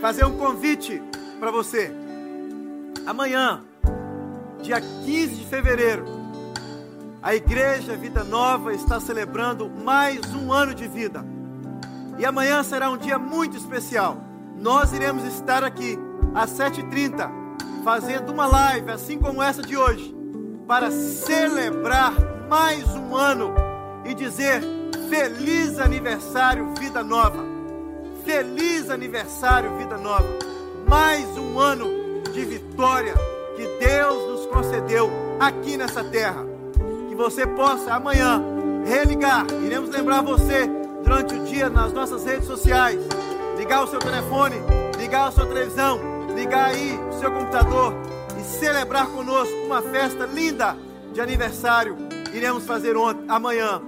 fazer 0.00 0.24
um 0.24 0.36
convite 0.36 1.00
para 1.38 1.52
você. 1.52 1.92
Amanhã, 3.06 3.62
dia 4.60 4.80
15 4.80 5.36
de 5.36 5.46
fevereiro, 5.46 6.04
a 7.22 7.32
Igreja 7.32 7.96
Vida 7.96 8.24
Nova 8.24 8.74
está 8.74 8.98
celebrando 8.98 9.70
mais 9.70 10.34
um 10.34 10.52
ano 10.52 10.74
de 10.74 10.88
vida. 10.88 11.24
E 12.18 12.26
amanhã 12.26 12.64
será 12.64 12.90
um 12.90 12.96
dia 12.96 13.20
muito 13.20 13.56
especial. 13.56 14.16
Nós 14.58 14.92
iremos 14.92 15.22
estar 15.26 15.62
aqui 15.62 15.96
às 16.34 16.50
7h30, 16.50 17.30
fazendo 17.84 18.32
uma 18.32 18.48
live, 18.48 18.90
assim 18.90 19.16
como 19.16 19.40
essa 19.40 19.62
de 19.62 19.76
hoje, 19.76 20.19
para 20.70 20.88
celebrar 20.92 22.14
mais 22.48 22.84
um 22.94 23.16
ano 23.16 23.52
e 24.04 24.14
dizer 24.14 24.62
feliz 25.08 25.80
aniversário, 25.80 26.72
vida 26.78 27.02
nova. 27.02 27.44
Feliz 28.24 28.88
aniversário, 28.88 29.76
vida 29.78 29.96
nova. 29.96 30.28
Mais 30.86 31.26
um 31.36 31.58
ano 31.58 32.22
de 32.32 32.44
vitória 32.44 33.14
que 33.56 33.66
Deus 33.84 34.30
nos 34.30 34.46
concedeu 34.46 35.10
aqui 35.40 35.76
nessa 35.76 36.04
terra. 36.04 36.46
Que 37.08 37.16
você 37.16 37.44
possa 37.48 37.92
amanhã 37.92 38.40
religar. 38.86 39.46
Iremos 39.64 39.90
lembrar 39.90 40.22
você 40.22 40.70
durante 41.02 41.34
o 41.34 41.44
dia 41.46 41.68
nas 41.68 41.92
nossas 41.92 42.24
redes 42.24 42.46
sociais. 42.46 43.00
Ligar 43.58 43.82
o 43.82 43.88
seu 43.88 43.98
telefone, 43.98 44.54
ligar 44.96 45.26
a 45.26 45.30
sua 45.32 45.46
televisão, 45.46 45.98
ligar 46.36 46.66
aí 46.66 46.96
o 47.10 47.18
seu 47.18 47.32
computador 47.32 48.19
e 48.40 48.44
celebrar 48.44 49.06
conosco 49.08 49.54
uma 49.66 49.82
festa 49.82 50.24
linda 50.24 50.74
de 51.12 51.20
aniversário 51.20 51.96
iremos 52.32 52.64
fazer 52.64 52.96
ontem, 52.96 53.24
amanhã, 53.28 53.82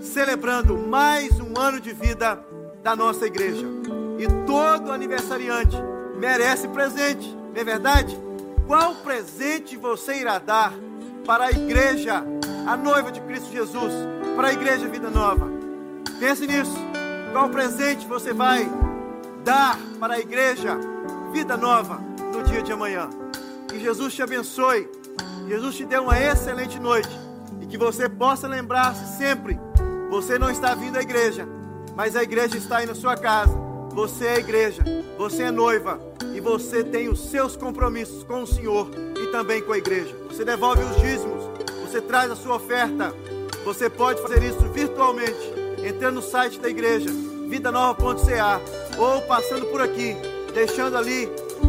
celebrando 0.00 0.78
mais 0.78 1.38
um 1.40 1.58
ano 1.58 1.78
de 1.80 1.92
vida 1.92 2.42
da 2.82 2.96
nossa 2.96 3.26
igreja. 3.26 3.66
E 4.18 4.26
todo 4.46 4.90
aniversariante 4.90 5.76
merece 6.16 6.68
presente, 6.68 7.28
não 7.54 7.60
é 7.60 7.64
verdade? 7.64 8.18
Qual 8.66 8.94
presente 8.96 9.76
você 9.76 10.20
irá 10.20 10.38
dar 10.38 10.72
para 11.26 11.46
a 11.46 11.50
igreja, 11.50 12.24
a 12.66 12.76
noiva 12.76 13.12
de 13.12 13.20
Cristo 13.20 13.52
Jesus, 13.52 13.92
para 14.36 14.48
a 14.48 14.52
igreja 14.52 14.88
Vida 14.88 15.10
Nova? 15.10 15.48
Pense 16.18 16.46
nisso. 16.46 16.76
Qual 17.32 17.50
presente 17.50 18.06
você 18.06 18.32
vai 18.32 18.68
dar 19.44 19.78
para 20.00 20.14
a 20.14 20.18
igreja 20.18 20.78
Vida 21.32 21.56
Nova 21.56 22.00
no 22.32 22.42
dia 22.44 22.62
de 22.62 22.72
amanhã? 22.72 23.27
Que 23.68 23.78
Jesus 23.78 24.14
te 24.14 24.22
abençoe. 24.22 24.88
Jesus 25.46 25.76
te 25.76 25.84
dê 25.84 25.98
uma 25.98 26.18
excelente 26.18 26.78
noite 26.78 27.08
e 27.60 27.66
que 27.66 27.78
você 27.78 28.08
possa 28.08 28.48
lembrar-se 28.48 29.18
sempre: 29.18 29.58
você 30.10 30.38
não 30.38 30.50
está 30.50 30.74
vindo 30.74 30.96
à 30.96 31.02
igreja, 31.02 31.46
mas 31.94 32.16
a 32.16 32.22
igreja 32.22 32.56
está 32.56 32.78
aí 32.78 32.86
na 32.86 32.94
sua 32.94 33.16
casa. 33.16 33.52
Você 33.92 34.26
é 34.26 34.38
igreja, 34.38 34.82
você 35.16 35.44
é 35.44 35.50
noiva 35.50 36.00
e 36.34 36.40
você 36.40 36.84
tem 36.84 37.08
os 37.08 37.30
seus 37.30 37.56
compromissos 37.56 38.22
com 38.22 38.42
o 38.42 38.46
Senhor 38.46 38.90
e 39.20 39.26
também 39.32 39.60
com 39.62 39.72
a 39.72 39.78
igreja. 39.78 40.14
Você 40.30 40.44
devolve 40.44 40.82
os 40.82 41.00
dízimos, 41.00 41.42
você 41.82 42.00
traz 42.00 42.30
a 42.30 42.36
sua 42.36 42.56
oferta. 42.56 43.14
Você 43.64 43.90
pode 43.90 44.22
fazer 44.22 44.42
isso 44.42 44.66
virtualmente, 44.72 45.36
entrando 45.84 46.16
no 46.16 46.22
site 46.22 46.58
da 46.58 46.70
igreja, 46.70 47.10
vidanova.ca, 47.48 48.60
ou 48.96 49.20
passando 49.22 49.66
por 49.66 49.80
aqui, 49.80 50.16
deixando 50.54 50.96
ali 50.96 51.28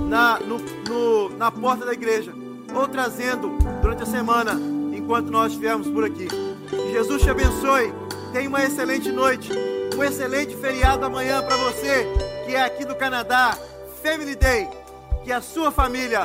na, 0.10 0.40
no, 0.40 0.58
no, 0.58 1.30
na 1.38 1.52
porta 1.52 1.86
da 1.86 1.94
igreja, 1.94 2.34
ou 2.74 2.88
trazendo 2.88 3.58
durante 3.82 4.04
a 4.04 4.06
semana, 4.06 4.54
enquanto 4.94 5.30
nós 5.30 5.52
estivermos 5.52 5.88
por 5.88 6.04
aqui. 6.04 6.28
Que 6.70 6.92
Jesus 6.92 7.22
te 7.22 7.30
abençoe. 7.30 7.94
Tenha 8.34 8.50
uma 8.50 8.64
excelente 8.64 9.12
noite, 9.12 9.52
um 9.96 10.04
excelente 10.04 10.56
feriado 10.56 11.06
amanhã 11.06 11.42
para 11.42 11.56
você 11.58 12.06
que 12.46 12.56
é 12.56 12.64
aqui 12.64 12.84
do 12.84 12.96
Canadá, 12.96 13.56
Family 14.04 14.36
Day. 14.36 14.68
Que 15.24 15.32
a 15.32 15.42
sua 15.42 15.72
família 15.72 16.22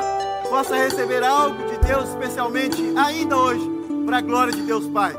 possa 0.49 0.77
receber 0.77 1.23
algo 1.23 1.63
de 1.67 1.79
Deus 1.87 2.09
especialmente 2.09 2.83
ainda 2.97 3.37
hoje, 3.37 3.71
para 4.07 4.19
a 4.19 4.21
glória 4.21 4.53
de 4.53 4.63
Deus 4.63 4.87
Pai. 4.89 5.15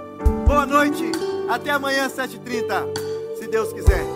Boa 0.48 0.66
noite, 0.66 1.12
até 1.50 1.70
amanhã, 1.70 2.08
7h30, 2.08 3.38
se 3.38 3.48
Deus 3.48 3.72
quiser. 3.74 4.15